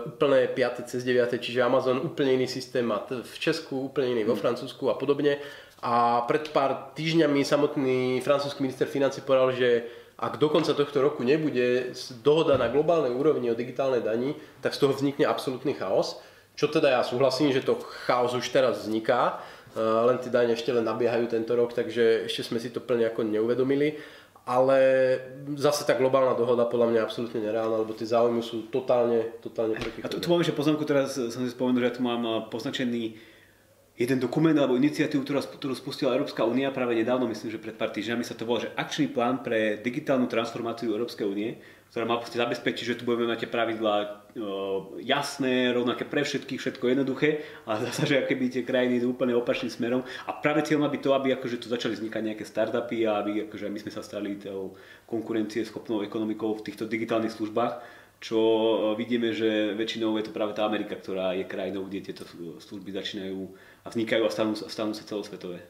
úplné 0.05 0.45
5. 0.51 0.85
cez 0.85 1.01
9. 1.01 1.41
Čiže 1.41 1.65
Amazon 1.65 1.97
úplne 1.97 2.37
iný 2.37 2.45
systém 2.45 2.85
má 2.85 3.01
v 3.09 3.35
Česku, 3.41 3.89
úplne 3.89 4.13
iný 4.13 4.23
vo 4.27 4.37
mm. 4.37 4.41
Francúzsku 4.43 4.85
a 4.91 4.99
podobne. 4.99 5.41
A 5.81 6.21
pred 6.29 6.53
pár 6.53 6.93
týždňami 6.93 7.41
samotný 7.41 8.21
francúzsky 8.21 8.61
minister 8.61 8.85
financí 8.85 9.25
povedal, 9.25 9.49
že 9.55 9.69
ak 10.15 10.39
do 10.39 10.47
konca 10.47 10.71
tohto 10.71 11.03
roku 11.03 11.27
nebude 11.27 11.91
dohoda 12.23 12.55
na 12.55 12.71
globálnej 12.71 13.11
úrovni 13.11 13.51
o 13.51 13.57
digitálnej 13.57 13.99
dani, 13.99 14.35
tak 14.63 14.71
z 14.71 14.79
toho 14.79 14.95
vznikne 14.95 15.27
absolútny 15.27 15.75
chaos. 15.75 16.19
Čo 16.55 16.71
teda 16.71 16.99
ja 16.99 17.01
súhlasím, 17.03 17.51
že 17.51 17.63
to 17.63 17.79
chaos 18.07 18.31
už 18.31 18.47
teraz 18.49 18.87
vzniká, 18.87 19.43
e, 19.75 19.79
len 19.79 20.17
tie 20.23 20.31
dane 20.31 20.55
ešte 20.55 20.71
len 20.71 20.87
nabiehajú 20.87 21.27
tento 21.27 21.51
rok, 21.55 21.75
takže 21.75 22.31
ešte 22.31 22.47
sme 22.47 22.59
si 22.63 22.71
to 22.71 22.79
plne 22.79 23.07
ako 23.11 23.27
neuvedomili 23.27 23.99
ale 24.45 24.77
zase 25.57 25.89
tá 25.89 25.97
globálna 25.97 26.37
dohoda 26.37 26.69
podľa 26.69 26.93
mňa 26.93 26.97
je 27.01 27.05
absolútne 27.09 27.41
nereálna, 27.41 27.81
lebo 27.81 27.97
tie 27.97 28.05
záujmy 28.05 28.45
sú 28.45 28.69
totálne, 28.69 29.41
totálne 29.41 29.73
protichodné. 29.73 30.05
A 30.05 30.11
tu, 30.13 30.21
tu 30.21 30.29
mám 30.29 30.45
ešte 30.45 30.53
poznámku, 30.53 30.85
teraz 30.85 31.17
som 31.17 31.41
si 31.41 31.49
spomenul, 31.49 31.81
že 31.81 31.87
ja 31.89 31.97
tu 31.97 32.05
mám 32.05 32.21
eh, 32.21 32.33
poznačený 32.53 33.03
jeden 33.97 34.19
dokument 34.21 34.53
alebo 34.53 34.77
iniciatívu, 34.77 35.25
ktorú, 35.25 35.39
ktorú 35.57 35.73
spustila 35.73 36.13
Európska 36.13 36.45
únia 36.45 36.69
práve 36.69 36.93
nedávno, 36.93 37.25
myslím, 37.25 37.57
že 37.57 37.63
pred 37.63 37.73
pár 37.73 37.89
týždňami 37.89 38.21
sa 38.21 38.37
to 38.37 38.45
volá, 38.45 38.69
že 38.69 38.73
akčný 38.77 39.09
plán 39.09 39.41
pre 39.41 39.81
digitálnu 39.81 40.29
transformáciu 40.29 40.93
Európskej 40.93 41.25
únie, 41.25 41.57
ktorá 41.89 42.03
má 42.03 42.19
zabezpečiť, 42.19 42.85
že 42.85 42.97
tu 42.99 43.07
budeme 43.07 43.31
mať 43.31 43.47
tie 43.47 43.49
pravidlá 43.55 43.95
e, 44.03 44.07
jasné, 45.07 45.71
rovnaké 45.71 46.03
pre 46.03 46.27
všetkých, 46.27 46.59
všetko 46.59 46.91
jednoduché, 46.91 47.39
ale 47.63 47.87
zase, 47.87 48.03
že 48.03 48.15
aké 48.19 48.35
by 48.35 48.51
tie 48.51 48.67
krajiny 48.67 48.99
idú 48.99 49.15
úplne 49.15 49.31
opačným 49.31 49.71
smerom. 49.71 50.03
A 50.27 50.35
práve 50.35 50.67
cieľ 50.67 50.83
má 50.83 50.89
byť 50.91 51.01
to, 51.01 51.11
aby 51.15 51.27
akože 51.39 51.61
tu 51.63 51.71
začali 51.71 51.95
vznikať 51.95 52.21
nejaké 52.21 52.43
startupy 52.43 53.07
a 53.07 53.23
aby 53.23 53.47
akože 53.47 53.71
my 53.71 53.79
sme 53.79 53.91
sa 53.95 54.03
stali 54.03 54.35
tou 54.35 54.75
schopnou 55.07 56.03
ekonomikou 56.03 56.51
v 56.59 56.65
týchto 56.67 56.83
digitálnych 56.83 57.31
službách 57.31 58.03
čo 58.19 58.39
e, 58.39 58.75
vidíme, 58.97 59.35
že 59.35 59.75
väčšinou 59.75 60.15
je 60.17 60.25
to 60.25 60.35
práve 60.35 60.55
tá 60.55 60.65
Amerika, 60.65 60.95
ktorá 60.95 61.35
je 61.35 61.45
krajinou, 61.45 61.85
kde 61.85 62.11
tieto 62.11 62.23
služby 62.57 62.89
začínajú 62.95 63.39
a 63.85 63.87
vznikajú 63.91 64.23
a 64.25 64.31
stanú, 64.31 64.53
stanú 64.55 64.97
sa 64.97 65.05
celosvetové. 65.05 65.61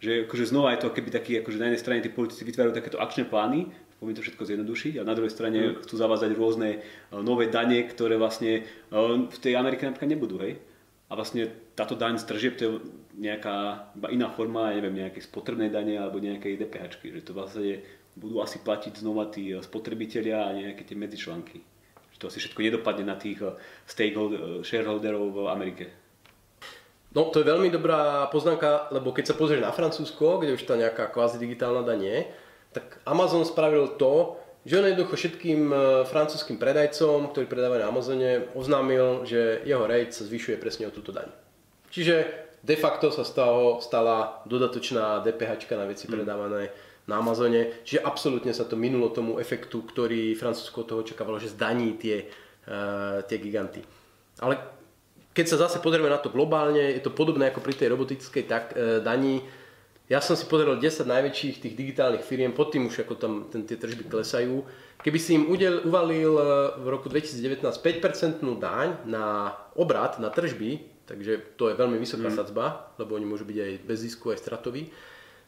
Že 0.00 0.26
akože 0.26 0.44
znova 0.50 0.74
je 0.74 0.82
to 0.82 0.94
keby 0.94 1.10
taký, 1.12 1.32
akože 1.44 1.60
na 1.60 1.70
jednej 1.70 1.82
strane 1.82 2.02
tí 2.02 2.10
politici 2.10 2.42
vytvárajú 2.42 2.74
takéto 2.74 2.98
akčné 2.98 3.28
plány, 3.28 3.70
poviem 4.02 4.18
to 4.18 4.26
všetko 4.26 4.42
zjednodušiť, 4.50 4.98
a 4.98 5.06
na 5.06 5.14
druhej 5.14 5.30
strane 5.30 5.58
mm. 5.62 5.86
chcú 5.86 5.94
zavázať 5.94 6.34
rôzne 6.34 6.82
uh, 6.82 7.22
nové 7.22 7.46
dane, 7.46 7.86
ktoré 7.86 8.18
vlastne 8.18 8.66
uh, 8.90 9.30
v 9.30 9.38
tej 9.38 9.54
Amerike 9.54 9.86
napríklad 9.86 10.10
nebudú, 10.10 10.42
hej. 10.42 10.58
A 11.06 11.14
vlastne 11.14 11.46
táto 11.78 11.94
daň 11.94 12.18
z 12.18 12.26
tržieb 12.26 12.58
to 12.58 12.62
je 12.66 12.70
nejaká 13.14 13.86
iba 13.94 14.10
iná 14.10 14.26
forma, 14.34 14.74
neviem, 14.74 15.06
nejakej 15.06 15.22
spotrebnej 15.30 15.70
dane 15.70 15.94
alebo 15.94 16.18
nejakej 16.18 16.58
DPH, 16.66 16.98
že 16.98 17.22
to 17.22 17.30
vlastne 17.30 17.78
budú 18.18 18.42
asi 18.42 18.58
platiť 18.58 18.98
znova 18.98 19.30
tí 19.30 19.54
uh, 19.54 19.62
spotrebitelia 19.62 20.50
a 20.50 20.50
nejaké 20.50 20.82
tie 20.82 20.98
medzičlánky. 20.98 21.62
Že 22.10 22.18
to 22.18 22.26
asi 22.26 22.42
všetko 22.42 22.58
nedopadne 22.58 23.06
na 23.06 23.14
tých 23.14 23.38
stakeholder, 23.86 24.66
shareholderov 24.66 25.30
v 25.30 25.38
Amerike. 25.46 26.02
No 27.12 27.28
to 27.28 27.44
je 27.44 27.46
veľmi 27.46 27.68
dobrá 27.68 28.24
poznámka, 28.32 28.88
lebo 28.88 29.12
keď 29.12 29.32
sa 29.32 29.38
pozrieš 29.38 29.60
na 29.60 29.70
Francúzsko, 29.70 30.40
kde 30.40 30.56
už 30.56 30.64
tá 30.64 30.80
nejaká 30.80 31.12
kvázi 31.12 31.36
digitálna 31.36 31.84
daň 31.84 32.00
je, 32.08 32.18
tak 32.72 32.98
Amazon 33.04 33.44
spravil 33.44 34.00
to, 34.00 34.36
že 34.62 34.78
on 34.78 34.86
jednoducho 34.86 35.16
všetkým 35.18 35.60
e, 35.68 35.76
francúzským 36.06 36.56
predajcom, 36.56 37.30
ktorí 37.34 37.50
predávajú 37.50 37.80
na 37.82 37.90
Amazone, 37.90 38.30
oznámil, 38.54 39.26
že 39.26 39.60
jeho 39.66 39.84
rate 39.84 40.14
sa 40.14 40.24
zvyšuje 40.24 40.56
presne 40.56 40.86
o 40.86 40.94
túto 40.94 41.10
daň. 41.10 41.28
Čiže 41.90 42.14
de 42.62 42.76
facto 42.78 43.10
sa 43.10 43.26
stalo, 43.26 43.82
stala 43.82 44.46
dodatočná 44.46 45.20
DPH 45.26 45.66
na 45.74 45.86
veci 45.90 46.06
hmm. 46.06 46.14
predávané 46.14 46.70
na 47.10 47.18
Amazone. 47.18 47.82
Čiže 47.82 48.06
absolútne 48.06 48.54
sa 48.54 48.62
to 48.62 48.78
minulo 48.78 49.10
tomu 49.10 49.42
efektu, 49.42 49.82
ktorý 49.82 50.38
Francúzsko 50.38 50.86
toho 50.86 51.02
očakávalo, 51.02 51.42
že 51.42 51.50
zdaní 51.50 51.98
tie, 51.98 52.30
uh, 52.70 53.26
tie 53.26 53.42
giganty. 53.42 53.82
Ale 54.38 54.54
keď 55.34 55.46
sa 55.48 55.66
zase 55.66 55.82
pozrieme 55.82 56.12
na 56.12 56.20
to 56.20 56.30
globálne, 56.30 56.92
je 56.92 57.02
to 57.02 57.10
podobné 57.10 57.50
ako 57.50 57.64
pri 57.64 57.74
tej 57.74 57.88
robotickej 57.96 58.44
tak, 58.44 58.76
e, 58.76 59.00
daní. 59.00 59.40
Ja 60.12 60.20
som 60.20 60.36
si 60.36 60.44
pozrel 60.44 60.76
10 60.76 61.08
najväčších 61.08 61.64
tých 61.64 61.72
digitálnych 61.72 62.20
firiem, 62.20 62.52
pod 62.52 62.68
tým 62.68 62.84
už 62.84 63.08
ako 63.08 63.16
tam 63.16 63.32
ten, 63.48 63.64
tie 63.64 63.80
tržby 63.80 64.12
klesajú. 64.12 64.60
Keby 65.00 65.16
si 65.16 65.40
im 65.40 65.48
udel, 65.48 65.88
uvalil 65.88 66.36
e, 66.36 66.44
v 66.84 66.86
roku 66.92 67.08
2019 67.08 67.64
5% 67.64 68.44
daň 68.60 69.08
na 69.08 69.56
obrat, 69.72 70.20
na 70.20 70.28
tržby, 70.28 70.84
takže 71.08 71.56
to 71.56 71.72
je 71.72 71.80
veľmi 71.80 71.96
vysoká 71.96 72.28
mm. 72.28 72.36
sadzba, 72.36 72.92
lebo 73.00 73.16
oni 73.16 73.24
môžu 73.24 73.48
byť 73.48 73.56
aj 73.56 73.72
bez 73.88 73.98
zisku, 74.04 74.36
aj 74.36 74.44
stratoví, 74.44 74.92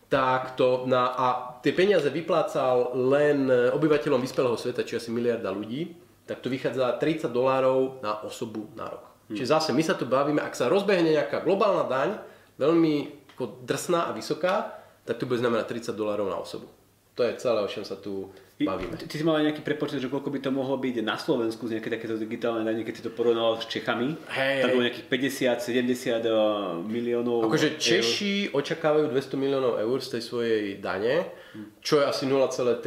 tak 0.08 0.56
to 0.56 0.88
na, 0.88 1.12
a 1.12 1.26
tie 1.60 1.76
peniaze 1.76 2.08
vyplácal 2.08 2.96
len 2.96 3.44
obyvateľom 3.68 4.24
vyspelého 4.24 4.56
sveta, 4.56 4.80
či 4.80 4.96
asi 4.96 5.12
miliarda 5.12 5.52
ľudí, 5.52 5.92
tak 6.24 6.40
to 6.40 6.48
vychádza 6.48 6.96
30 6.96 7.28
dolárov 7.28 8.00
na 8.00 8.24
osobu 8.24 8.72
na 8.72 8.88
rok. 8.88 9.12
Hmm. 9.28 9.36
Čiže 9.36 9.60
zase 9.60 9.70
my 9.76 9.84
sa 9.84 9.92
tu 9.92 10.08
bavíme, 10.08 10.40
ak 10.40 10.56
sa 10.56 10.72
rozbehne 10.72 11.12
nejaká 11.12 11.44
globálna 11.44 11.84
daň, 11.84 12.16
veľmi 12.56 13.23
ako 13.34 13.60
drsná 13.66 14.08
a 14.08 14.14
vysoká, 14.14 14.78
tak 15.04 15.18
to 15.20 15.26
bude 15.26 15.42
znamenať 15.42 15.90
30 15.90 15.98
dolárov 15.98 16.30
na 16.30 16.38
osobu. 16.38 16.70
To 17.14 17.22
je 17.22 17.38
celé, 17.38 17.62
o 17.62 17.70
čom 17.70 17.86
sa 17.86 17.94
tu 17.94 18.26
bavíme. 18.58 18.98
Ty, 18.98 19.06
ty 19.06 19.14
si 19.18 19.22
mal 19.22 19.38
aj 19.38 19.46
nejaký 19.50 19.62
prepočet, 19.62 20.02
že 20.02 20.10
koľko 20.10 20.34
by 20.34 20.38
to 20.42 20.50
mohlo 20.50 20.74
byť 20.74 20.98
na 20.98 21.14
Slovensku 21.14 21.70
z 21.70 21.78
nejaké 21.78 21.86
takéto 21.86 22.18
digitálne 22.18 22.66
dane, 22.66 22.82
keď 22.82 22.94
si 22.94 23.02
to 23.06 23.14
porovnal 23.14 23.54
s 23.62 23.70
Čechami. 23.70 24.18
Hej, 24.34 24.66
tak 24.66 24.74
bolo 24.74 24.82
nejakých 24.82 25.06
50-70 25.06 26.26
eh, 26.26 26.34
miliónov 26.82 27.46
Akože 27.46 27.78
Češi 27.78 28.50
eur. 28.50 28.58
očakávajú 28.58 29.14
200 29.14 29.38
miliónov 29.38 29.78
eur 29.78 29.98
z 30.02 30.08
tej 30.18 30.22
svojej 30.26 30.62
dane, 30.82 31.30
čo 31.78 32.02
je 32.02 32.04
asi 32.06 32.26
0,3% 32.26 32.82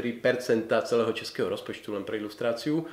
celého 0.68 1.12
českého 1.16 1.48
rozpočtu, 1.48 1.96
len 1.96 2.04
pre 2.04 2.20
ilustráciu 2.20 2.84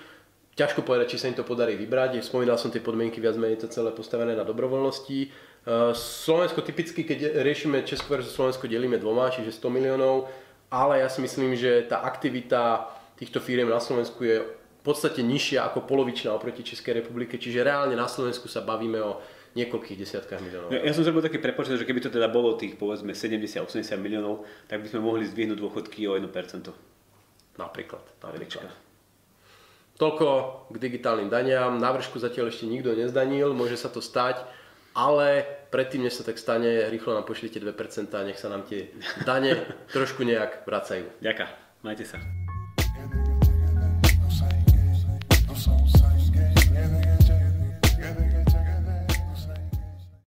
ťažko 0.55 0.87
povedať, 0.87 1.15
či 1.15 1.19
sa 1.19 1.27
im 1.31 1.35
to 1.35 1.43
podarí 1.43 1.75
vybrať. 1.75 2.23
Spomínal 2.23 2.55
som 2.55 2.71
tie 2.71 2.79
podmienky, 2.79 3.19
viac 3.19 3.35
menej 3.35 3.67
to 3.67 3.67
celé 3.67 3.91
postavené 3.91 4.39
na 4.39 4.47
dobrovoľnosti. 4.47 5.35
E, 5.65 5.95
Slovensko 5.97 6.61
typicky, 6.61 7.05
keď 7.05 7.41
riešime 7.41 7.83
Česko 7.89 8.13
versus 8.13 8.37
Slovensko, 8.37 8.69
delíme 8.69 9.01
dvoma, 9.01 9.33
čiže 9.33 9.57
100 9.57 9.73
miliónov, 9.73 10.29
ale 10.69 11.01
ja 11.01 11.09
si 11.09 11.25
myslím, 11.25 11.57
že 11.57 11.89
tá 11.89 12.05
aktivita 12.05 12.89
týchto 13.17 13.41
firiem 13.41 13.73
na 13.73 13.81
Slovensku 13.81 14.21
je 14.25 14.45
v 14.45 14.83
podstate 14.85 15.25
nižšia 15.25 15.65
ako 15.73 15.89
polovičná 15.89 16.37
oproti 16.37 16.61
Českej 16.61 17.01
republike, 17.01 17.41
čiže 17.41 17.65
reálne 17.65 17.97
na 17.97 18.05
Slovensku 18.05 18.53
sa 18.53 18.61
bavíme 18.61 19.01
o 19.01 19.25
niekoľkých 19.55 19.97
desiatkách 19.97 20.43
miliónov. 20.43 20.75
Ja, 20.75 20.83
ja 20.83 20.93
som 20.93 21.07
zrobil 21.07 21.23
taký 21.23 21.39
prepočet, 21.39 21.79
že 21.79 21.87
keby 21.87 22.03
to 22.03 22.11
teda 22.11 22.27
bolo 22.27 22.59
tých 22.59 22.75
povedzme 22.75 23.15
70-80 23.15 23.65
miliónov, 23.97 24.45
tak 24.67 24.83
by 24.83 24.91
sme 24.91 25.01
mohli 25.01 25.25
zdvihnúť 25.25 25.57
dôchodky 25.57 26.05
o 26.11 26.19
1%. 26.19 26.27
Napríklad. 27.55 28.03
napríklad. 28.19 28.67
Toľko 29.95 30.27
k 30.75 30.77
digitálnym 30.83 31.31
daniam. 31.31 31.79
Na 31.79 31.95
vršku 31.95 32.19
zatiaľ 32.19 32.51
ešte 32.51 32.67
nikto 32.67 32.99
nezdanil, 32.99 33.55
môže 33.55 33.79
sa 33.79 33.87
to 33.87 34.03
stať, 34.03 34.43
ale 34.95 35.45
predtým, 35.71 36.07
než 36.07 36.15
sa 36.15 36.25
tak 36.25 36.39
stane, 36.39 36.87
rýchlo 36.89 37.15
nám 37.15 37.27
pošlite 37.27 37.59
2%, 37.59 38.15
a 38.15 38.23
nech 38.23 38.39
sa 38.39 38.49
nám 38.49 38.63
tie 38.63 38.95
dane 39.27 39.67
trošku 39.91 40.23
nejak 40.23 40.63
vracajú. 40.67 41.11
Ďaká, 41.19 41.51
majte 41.83 42.07
sa. 42.07 42.23